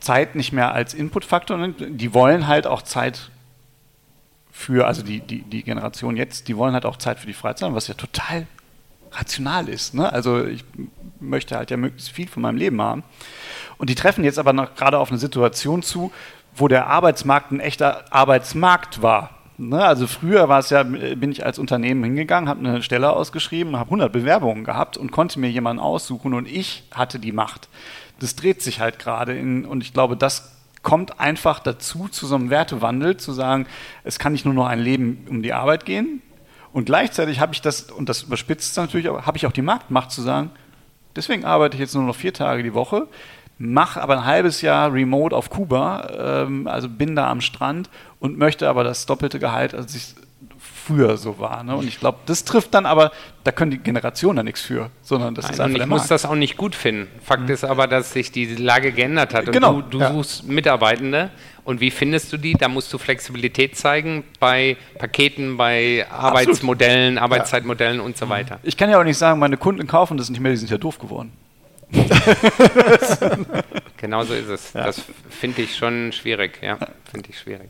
Zeit 0.00 0.34
nicht 0.34 0.52
mehr 0.52 0.72
als 0.72 0.94
Inputfaktor 0.94 1.56
nimmt. 1.56 1.76
Die 1.80 2.14
wollen 2.14 2.46
halt 2.46 2.66
auch 2.66 2.82
Zeit 2.82 3.30
für, 4.50 4.86
also 4.86 5.02
die, 5.02 5.20
die, 5.20 5.42
die 5.42 5.62
Generation 5.62 6.16
jetzt, 6.16 6.48
die 6.48 6.56
wollen 6.56 6.74
halt 6.74 6.84
auch 6.84 6.96
Zeit 6.96 7.18
für 7.18 7.26
die 7.26 7.32
Freizeit, 7.32 7.72
was 7.74 7.88
ja 7.88 7.94
total 7.94 8.46
rational 9.12 9.68
ist. 9.68 9.94
Ne? 9.94 10.12
Also 10.12 10.44
ich 10.44 10.64
möchte 11.20 11.56
halt 11.56 11.70
ja 11.70 11.76
möglichst 11.76 12.10
viel 12.10 12.28
von 12.28 12.42
meinem 12.42 12.56
Leben 12.56 12.80
haben. 12.82 13.02
Und 13.78 13.90
die 13.90 13.94
treffen 13.94 14.24
jetzt 14.24 14.38
aber 14.38 14.52
noch 14.52 14.74
gerade 14.74 14.98
auf 14.98 15.10
eine 15.10 15.18
Situation 15.18 15.82
zu, 15.82 16.12
wo 16.58 16.68
der 16.68 16.86
Arbeitsmarkt 16.86 17.52
ein 17.52 17.60
echter 17.60 18.04
Arbeitsmarkt 18.10 19.02
war. 19.02 19.30
Ne? 19.56 19.84
Also 19.84 20.06
früher 20.06 20.48
war 20.48 20.60
es 20.60 20.70
ja, 20.70 20.82
bin 20.82 21.32
ich 21.32 21.44
als 21.44 21.58
Unternehmen 21.58 22.04
hingegangen, 22.04 22.48
habe 22.48 22.60
eine 22.60 22.82
Stelle 22.82 23.10
ausgeschrieben, 23.10 23.76
habe 23.76 23.88
100 23.88 24.12
Bewerbungen 24.12 24.64
gehabt 24.64 24.96
und 24.96 25.10
konnte 25.10 25.40
mir 25.40 25.50
jemanden 25.50 25.82
aussuchen 25.82 26.34
und 26.34 26.46
ich 26.46 26.84
hatte 26.92 27.18
die 27.18 27.32
Macht 27.32 27.68
das 28.18 28.36
dreht 28.36 28.62
sich 28.62 28.80
halt 28.80 28.98
gerade 28.98 29.40
und 29.40 29.80
ich 29.82 29.92
glaube, 29.92 30.16
das 30.16 30.52
kommt 30.82 31.20
einfach 31.20 31.60
dazu, 31.60 32.08
zu 32.08 32.26
so 32.26 32.34
einem 32.34 32.50
Wertewandel, 32.50 33.16
zu 33.16 33.32
sagen, 33.32 33.66
es 34.04 34.18
kann 34.18 34.32
nicht 34.32 34.44
nur 34.44 34.54
noch 34.54 34.66
ein 34.66 34.78
Leben 34.78 35.26
um 35.28 35.42
die 35.42 35.52
Arbeit 35.52 35.84
gehen. 35.84 36.22
Und 36.72 36.84
gleichzeitig 36.84 37.40
habe 37.40 37.52
ich 37.52 37.62
das, 37.62 37.90
und 37.90 38.08
das 38.08 38.22
überspitzt 38.22 38.70
es 38.70 38.76
natürlich, 38.76 39.06
habe 39.06 39.36
ich 39.36 39.46
auch 39.46 39.52
die 39.52 39.62
Marktmacht 39.62 40.10
zu 40.10 40.22
sagen, 40.22 40.50
deswegen 41.16 41.44
arbeite 41.44 41.76
ich 41.76 41.80
jetzt 41.80 41.94
nur 41.94 42.04
noch 42.04 42.14
vier 42.14 42.32
Tage 42.32 42.62
die 42.62 42.74
Woche, 42.74 43.08
mache 43.58 44.00
aber 44.00 44.18
ein 44.18 44.24
halbes 44.24 44.62
Jahr 44.62 44.92
remote 44.92 45.34
auf 45.34 45.50
Kuba, 45.50 46.44
ähm, 46.46 46.66
also 46.66 46.88
bin 46.88 47.16
da 47.16 47.30
am 47.30 47.40
Strand 47.40 47.90
und 48.20 48.38
möchte 48.38 48.68
aber 48.68 48.84
das 48.84 49.06
doppelte 49.06 49.38
Gehalt, 49.38 49.74
als 49.74 49.94
ich 49.94 50.14
früher 50.88 51.16
so 51.16 51.38
war. 51.38 51.62
Ne? 51.64 51.76
Und 51.76 51.86
ich 51.86 52.00
glaube, 52.00 52.18
das 52.26 52.44
trifft 52.44 52.72
dann 52.74 52.86
aber, 52.86 53.12
da 53.44 53.52
können 53.52 53.70
die 53.70 53.78
Generationen 53.78 54.36
da 54.36 54.42
nichts 54.42 54.62
für, 54.62 54.90
sondern 55.02 55.34
das 55.34 55.44
Nein, 55.44 55.54
ist 55.54 55.60
einfach 55.60 55.74
und 55.76 55.82
ich 55.82 55.86
muss 55.88 56.06
das 56.06 56.24
auch 56.24 56.34
nicht 56.34 56.56
gut 56.56 56.74
finden. 56.74 57.08
Fakt 57.22 57.42
mhm. 57.42 57.50
ist 57.50 57.64
aber, 57.64 57.86
dass 57.86 58.12
sich 58.12 58.32
die 58.32 58.46
Lage 58.46 58.92
geändert 58.92 59.34
hat. 59.34 59.46
Und 59.46 59.52
genau. 59.52 59.82
du, 59.82 59.98
du 59.98 59.98
ja. 59.98 60.12
suchst 60.12 60.48
Mitarbeitende. 60.48 61.30
Und 61.64 61.82
wie 61.82 61.90
findest 61.90 62.32
du 62.32 62.38
die? 62.38 62.54
Da 62.54 62.68
musst 62.68 62.90
du 62.94 62.96
Flexibilität 62.96 63.76
zeigen 63.76 64.24
bei 64.40 64.78
Paketen, 64.98 65.58
bei 65.58 66.06
Arbeitsmodellen, 66.10 67.18
Absolut. 67.18 67.22
Arbeitszeitmodellen 67.22 67.98
ja. 67.98 68.02
und 68.02 68.16
so 68.16 68.30
weiter. 68.30 68.58
Ich 68.62 68.78
kann 68.78 68.88
ja 68.88 68.98
auch 68.98 69.04
nicht 69.04 69.18
sagen, 69.18 69.38
meine 69.38 69.58
Kunden 69.58 69.86
kaufen 69.86 70.16
das 70.16 70.30
nicht 70.30 70.40
mehr, 70.40 70.52
die 70.52 70.56
sind 70.56 70.70
ja 70.70 70.78
doof 70.78 70.98
geworden. 70.98 71.32
genau 73.96 74.24
so 74.24 74.34
ist 74.34 74.48
es. 74.48 74.72
Ja. 74.72 74.84
Das 74.84 75.02
finde 75.30 75.62
ich 75.62 75.76
schon 75.76 76.12
schwierig. 76.12 76.58
Ja, 76.62 76.78
finde 77.10 77.30
ich 77.30 77.38
schwierig. 77.38 77.68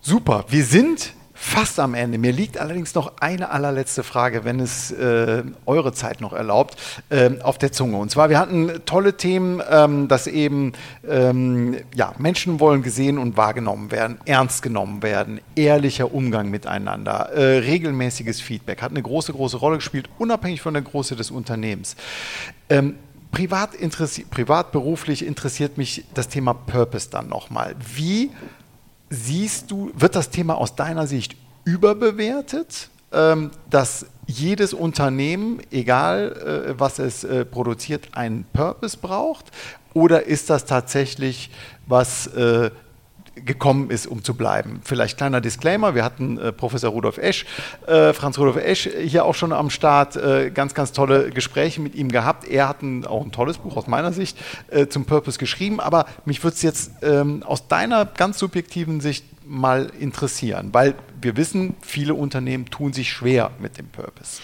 Super. 0.00 0.44
Wir 0.48 0.64
sind 0.64 1.14
fast 1.42 1.80
am 1.80 1.94
Ende. 1.94 2.18
Mir 2.18 2.32
liegt 2.32 2.58
allerdings 2.58 2.94
noch 2.94 3.14
eine 3.20 3.50
allerletzte 3.50 4.04
Frage, 4.04 4.44
wenn 4.44 4.60
es 4.60 4.92
äh, 4.92 5.42
eure 5.64 5.94
Zeit 5.94 6.20
noch 6.20 6.34
erlaubt, 6.34 6.76
äh, 7.08 7.30
auf 7.42 7.56
der 7.56 7.72
Zunge. 7.72 7.96
Und 7.96 8.10
zwar, 8.10 8.28
wir 8.28 8.38
hatten 8.38 8.70
tolle 8.84 9.16
Themen, 9.16 9.62
ähm, 9.70 10.06
dass 10.06 10.26
eben 10.26 10.74
ähm, 11.08 11.78
ja, 11.94 12.12
Menschen 12.18 12.60
wollen 12.60 12.82
gesehen 12.82 13.16
und 13.16 13.38
wahrgenommen 13.38 13.90
werden, 13.90 14.18
ernst 14.26 14.60
genommen 14.60 15.02
werden, 15.02 15.40
ehrlicher 15.56 16.12
Umgang 16.12 16.50
miteinander, 16.50 17.30
äh, 17.32 17.60
regelmäßiges 17.60 18.42
Feedback, 18.42 18.82
hat 18.82 18.90
eine 18.90 19.02
große, 19.02 19.32
große 19.32 19.56
Rolle 19.56 19.76
gespielt, 19.76 20.10
unabhängig 20.18 20.60
von 20.60 20.74
der 20.74 20.82
Größe 20.82 21.16
des 21.16 21.30
Unternehmens. 21.30 21.96
Ähm, 22.68 22.96
privat, 23.32 23.70
privat, 24.30 24.72
beruflich 24.72 25.24
interessiert 25.24 25.78
mich 25.78 26.04
das 26.12 26.28
Thema 26.28 26.52
Purpose 26.52 27.08
dann 27.10 27.30
nochmal. 27.30 27.76
Wie 27.94 28.30
siehst 29.10 29.70
du, 29.70 29.90
wird 29.94 30.14
das 30.14 30.30
Thema 30.30 30.56
aus 30.56 30.76
deiner 30.76 31.06
Sicht 31.06 31.36
überbewertet, 31.64 32.88
ähm, 33.12 33.50
dass 33.68 34.06
jedes 34.26 34.72
Unternehmen, 34.72 35.60
egal 35.72 36.70
äh, 36.70 36.78
was 36.78 37.00
es 37.00 37.24
äh, 37.24 37.44
produziert, 37.44 38.08
einen 38.12 38.44
Purpose 38.52 38.96
braucht? 38.96 39.50
Oder 39.92 40.26
ist 40.26 40.48
das 40.50 40.64
tatsächlich 40.64 41.50
was 41.86 42.28
äh, 42.28 42.70
gekommen 43.34 43.90
ist, 43.90 44.06
um 44.06 44.22
zu 44.24 44.34
bleiben. 44.34 44.80
Vielleicht 44.84 45.16
kleiner 45.16 45.40
Disclaimer, 45.40 45.94
wir 45.94 46.04
hatten 46.04 46.38
äh, 46.38 46.52
Professor 46.52 46.90
Rudolf 46.90 47.18
Esch, 47.18 47.46
äh, 47.86 48.12
Franz 48.12 48.38
Rudolf 48.38 48.56
Esch 48.56 48.88
hier 49.02 49.24
auch 49.24 49.34
schon 49.34 49.52
am 49.52 49.70
Start, 49.70 50.16
äh, 50.16 50.50
ganz, 50.50 50.74
ganz 50.74 50.92
tolle 50.92 51.30
Gespräche 51.30 51.80
mit 51.80 51.94
ihm 51.94 52.10
gehabt. 52.10 52.46
Er 52.46 52.68
hat 52.68 52.82
ein, 52.82 53.06
auch 53.06 53.24
ein 53.24 53.32
tolles 53.32 53.58
Buch 53.58 53.76
aus 53.76 53.86
meiner 53.86 54.12
Sicht 54.12 54.38
äh, 54.68 54.86
zum 54.88 55.04
Purpose 55.04 55.38
geschrieben, 55.38 55.80
aber 55.80 56.06
mich 56.24 56.42
würde 56.42 56.54
es 56.54 56.62
jetzt 56.62 56.90
ähm, 57.02 57.42
aus 57.42 57.68
deiner 57.68 58.04
ganz 58.04 58.38
subjektiven 58.38 59.00
Sicht 59.00 59.24
mal 59.44 59.90
interessieren, 59.98 60.70
weil 60.72 60.94
wir 61.20 61.36
wissen, 61.36 61.74
viele 61.80 62.14
Unternehmen 62.14 62.66
tun 62.66 62.92
sich 62.92 63.10
schwer 63.10 63.50
mit 63.58 63.78
dem 63.78 63.88
Purpose. 63.88 64.40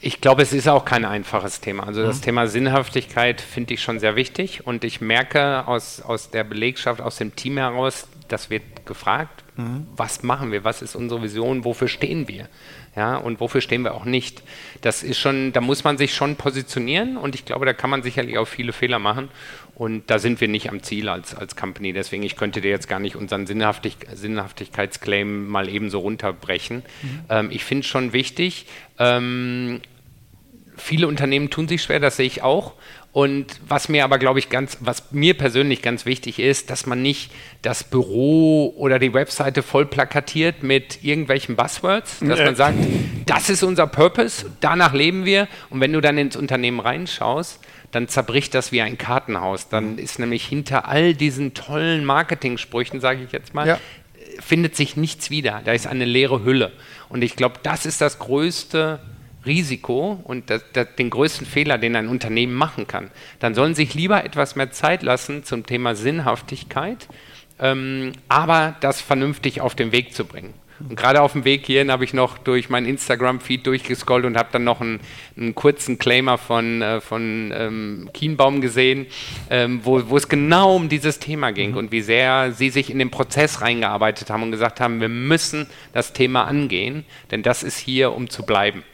Ich 0.00 0.20
glaube, 0.20 0.42
es 0.42 0.52
ist 0.52 0.68
auch 0.68 0.84
kein 0.84 1.04
einfaches 1.04 1.60
Thema. 1.60 1.86
Also 1.86 2.02
das 2.02 2.18
mhm. 2.18 2.22
Thema 2.22 2.46
Sinnhaftigkeit 2.46 3.40
finde 3.40 3.74
ich 3.74 3.82
schon 3.82 3.98
sehr 3.98 4.14
wichtig 4.14 4.66
und 4.66 4.84
ich 4.84 5.00
merke 5.00 5.66
aus, 5.66 6.00
aus 6.00 6.30
der 6.30 6.44
Belegschaft, 6.44 7.00
aus 7.00 7.16
dem 7.16 7.34
Team 7.34 7.58
heraus, 7.58 8.06
das 8.28 8.48
wird 8.48 8.86
gefragt, 8.86 9.42
mhm. 9.56 9.86
was 9.96 10.22
machen 10.22 10.52
wir, 10.52 10.62
was 10.62 10.82
ist 10.82 10.94
unsere 10.94 11.22
Vision, 11.22 11.64
wofür 11.64 11.88
stehen 11.88 12.28
wir? 12.28 12.48
Ja, 12.98 13.16
und 13.16 13.38
wofür 13.38 13.60
stehen 13.60 13.84
wir 13.84 13.94
auch 13.94 14.04
nicht? 14.04 14.42
Das 14.80 15.04
ist 15.04 15.18
schon, 15.18 15.52
da 15.52 15.60
muss 15.60 15.84
man 15.84 15.98
sich 15.98 16.16
schon 16.16 16.34
positionieren 16.34 17.16
und 17.16 17.36
ich 17.36 17.44
glaube, 17.44 17.64
da 17.64 17.72
kann 17.72 17.90
man 17.90 18.02
sicherlich 18.02 18.38
auch 18.38 18.48
viele 18.48 18.72
Fehler 18.72 18.98
machen. 18.98 19.28
Und 19.76 20.10
da 20.10 20.18
sind 20.18 20.40
wir 20.40 20.48
nicht 20.48 20.68
am 20.68 20.82
Ziel 20.82 21.08
als, 21.08 21.32
als 21.32 21.54
Company. 21.54 21.92
Deswegen, 21.92 22.24
ich 22.24 22.34
könnte 22.34 22.60
dir 22.60 22.72
jetzt 22.72 22.88
gar 22.88 22.98
nicht 22.98 23.14
unseren 23.14 23.46
Sinnhaftig 23.46 23.98
Sinnhaftigkeitsclaim 24.12 25.46
mal 25.46 25.68
eben 25.68 25.90
so 25.90 26.00
runterbrechen. 26.00 26.78
Mhm. 27.02 27.20
Ähm, 27.28 27.50
ich 27.52 27.62
finde 27.62 27.82
es 27.82 27.86
schon 27.86 28.12
wichtig, 28.12 28.66
ähm, 28.98 29.80
viele 30.76 31.06
Unternehmen 31.06 31.50
tun 31.50 31.68
sich 31.68 31.84
schwer, 31.84 32.00
das 32.00 32.16
sehe 32.16 32.26
ich 32.26 32.42
auch. 32.42 32.74
Und 33.18 33.46
was 33.66 33.88
mir 33.88 34.04
aber, 34.04 34.16
glaube 34.16 34.38
ich, 34.38 34.48
ganz, 34.48 34.78
was 34.78 35.10
mir 35.10 35.36
persönlich 35.36 35.82
ganz 35.82 36.06
wichtig 36.06 36.38
ist, 36.38 36.70
dass 36.70 36.86
man 36.86 37.02
nicht 37.02 37.32
das 37.62 37.82
Büro 37.82 38.72
oder 38.76 39.00
die 39.00 39.12
Webseite 39.12 39.64
voll 39.64 39.86
plakatiert 39.86 40.62
mit 40.62 41.02
irgendwelchen 41.02 41.56
Buzzwords, 41.56 42.20
dass 42.20 42.38
man 42.38 42.54
sagt, 42.54 42.78
das 43.26 43.50
ist 43.50 43.64
unser 43.64 43.88
Purpose, 43.88 44.46
danach 44.60 44.94
leben 44.94 45.24
wir. 45.24 45.48
Und 45.68 45.80
wenn 45.80 45.92
du 45.92 46.00
dann 46.00 46.16
ins 46.16 46.36
Unternehmen 46.36 46.78
reinschaust, 46.78 47.58
dann 47.90 48.06
zerbricht 48.06 48.54
das 48.54 48.70
wie 48.70 48.82
ein 48.82 48.98
Kartenhaus. 48.98 49.68
Dann 49.68 49.94
mhm. 49.94 49.98
ist 49.98 50.20
nämlich 50.20 50.46
hinter 50.46 50.86
all 50.86 51.12
diesen 51.12 51.54
tollen 51.54 52.04
Marketing-Sprüchen, 52.04 53.00
sage 53.00 53.24
ich 53.24 53.32
jetzt 53.32 53.52
mal, 53.52 53.66
ja. 53.66 53.80
findet 54.38 54.76
sich 54.76 54.96
nichts 54.96 55.28
wieder. 55.28 55.60
Da 55.64 55.72
ist 55.72 55.88
eine 55.88 56.04
leere 56.04 56.44
Hülle. 56.44 56.70
Und 57.08 57.22
ich 57.22 57.34
glaube, 57.34 57.56
das 57.64 57.84
ist 57.84 58.00
das 58.00 58.20
größte 58.20 59.00
Risiko 59.48 60.20
und 60.22 60.50
das, 60.50 60.64
das, 60.72 60.94
den 60.96 61.10
größten 61.10 61.46
Fehler, 61.46 61.78
den 61.78 61.96
ein 61.96 62.06
Unternehmen 62.08 62.54
machen 62.54 62.86
kann. 62.86 63.10
Dann 63.40 63.54
sollen 63.54 63.74
sich 63.74 63.94
lieber 63.94 64.24
etwas 64.24 64.54
mehr 64.54 64.70
Zeit 64.70 65.02
lassen 65.02 65.42
zum 65.42 65.66
Thema 65.66 65.96
Sinnhaftigkeit, 65.96 67.08
ähm, 67.58 68.12
aber 68.28 68.76
das 68.80 69.00
vernünftig 69.00 69.60
auf 69.60 69.74
den 69.74 69.90
Weg 69.90 70.14
zu 70.14 70.24
bringen. 70.24 70.54
Und 70.80 70.96
gerade 70.96 71.22
auf 71.22 71.32
dem 71.32 71.44
Weg 71.44 71.66
hierhin 71.66 71.90
habe 71.90 72.04
ich 72.04 72.14
noch 72.14 72.38
durch 72.38 72.68
mein 72.68 72.86
Instagram-Feed 72.86 73.66
durchgescrollt 73.66 74.24
und 74.24 74.36
habe 74.36 74.50
dann 74.52 74.64
noch 74.64 74.80
einen, 74.80 75.00
einen, 75.36 75.54
kurzen 75.54 75.98
Claimer 75.98 76.38
von, 76.38 76.82
äh, 76.82 77.00
von 77.00 77.52
ähm, 77.54 78.10
Kienbaum 78.14 78.60
gesehen, 78.60 79.06
ähm, 79.50 79.80
wo, 79.82 80.08
wo 80.08 80.16
es 80.16 80.28
genau 80.28 80.76
um 80.76 80.88
dieses 80.88 81.18
Thema 81.18 81.50
ging 81.50 81.72
mhm. 81.72 81.76
und 81.78 81.92
wie 81.92 82.00
sehr 82.00 82.52
sie 82.52 82.70
sich 82.70 82.90
in 82.90 82.98
den 82.98 83.10
Prozess 83.10 83.60
reingearbeitet 83.60 84.30
haben 84.30 84.44
und 84.44 84.52
gesagt 84.52 84.80
haben, 84.80 85.00
wir 85.00 85.08
müssen 85.08 85.66
das 85.92 86.12
Thema 86.12 86.44
angehen, 86.44 87.04
denn 87.30 87.42
das 87.42 87.62
ist 87.62 87.78
hier, 87.78 88.12
um 88.12 88.30
zu 88.30 88.44
bleiben. 88.44 88.84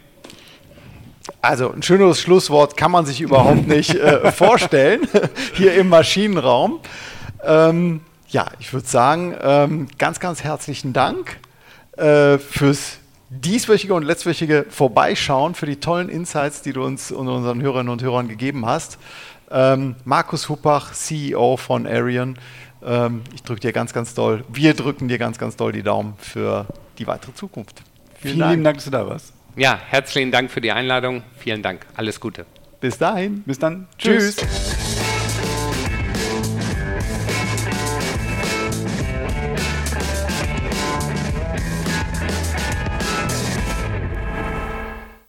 Also 1.44 1.70
ein 1.70 1.82
schöneres 1.82 2.22
Schlusswort 2.22 2.74
kann 2.74 2.90
man 2.90 3.04
sich 3.04 3.20
überhaupt 3.20 3.66
nicht 3.66 3.94
äh, 3.94 4.32
vorstellen, 4.32 5.06
hier 5.52 5.74
im 5.74 5.90
Maschinenraum. 5.90 6.80
Ähm, 7.44 8.00
ja, 8.28 8.46
ich 8.60 8.72
würde 8.72 8.88
sagen, 8.88 9.36
ähm, 9.42 9.88
ganz, 9.98 10.20
ganz 10.20 10.42
herzlichen 10.42 10.94
Dank 10.94 11.36
äh, 11.98 12.38
fürs 12.38 12.96
dieswöchige 13.28 13.92
und 13.92 14.04
letztwöchige 14.04 14.64
Vorbeischauen, 14.70 15.54
für 15.54 15.66
die 15.66 15.76
tollen 15.76 16.08
Insights, 16.08 16.62
die 16.62 16.72
du 16.72 16.82
uns 16.82 17.12
und 17.12 17.28
unseren 17.28 17.60
Hörerinnen 17.60 17.92
und 17.92 18.02
Hörern 18.02 18.28
gegeben 18.28 18.64
hast. 18.64 18.96
Ähm, 19.50 19.96
Markus 20.06 20.48
Huppach, 20.48 20.94
CEO 20.94 21.58
von 21.58 21.86
Arian. 21.86 22.38
Ähm, 22.82 23.20
ich 23.34 23.42
drücke 23.42 23.60
dir 23.60 23.72
ganz, 23.72 23.92
ganz 23.92 24.14
doll, 24.14 24.44
wir 24.50 24.72
drücken 24.72 25.08
dir 25.08 25.18
ganz, 25.18 25.36
ganz 25.36 25.56
doll 25.56 25.72
die 25.72 25.82
Daumen 25.82 26.14
für 26.16 26.64
die 26.96 27.06
weitere 27.06 27.34
Zukunft. 27.34 27.82
Vielen, 28.14 28.32
Vielen 28.32 28.38
Dank. 28.38 28.64
Dank, 28.64 28.76
dass 28.76 28.84
du 28.86 28.90
da 28.90 29.06
warst. 29.06 29.33
Ja, 29.56 29.78
herzlichen 29.88 30.32
Dank 30.32 30.50
für 30.50 30.60
die 30.60 30.72
Einladung. 30.72 31.22
Vielen 31.38 31.62
Dank. 31.62 31.86
Alles 31.94 32.18
Gute. 32.18 32.44
Bis 32.80 32.98
dahin. 32.98 33.42
Bis 33.44 33.58
dann. 33.58 33.86
Tschüss. 33.98 34.36
Tschüss. 34.36 34.83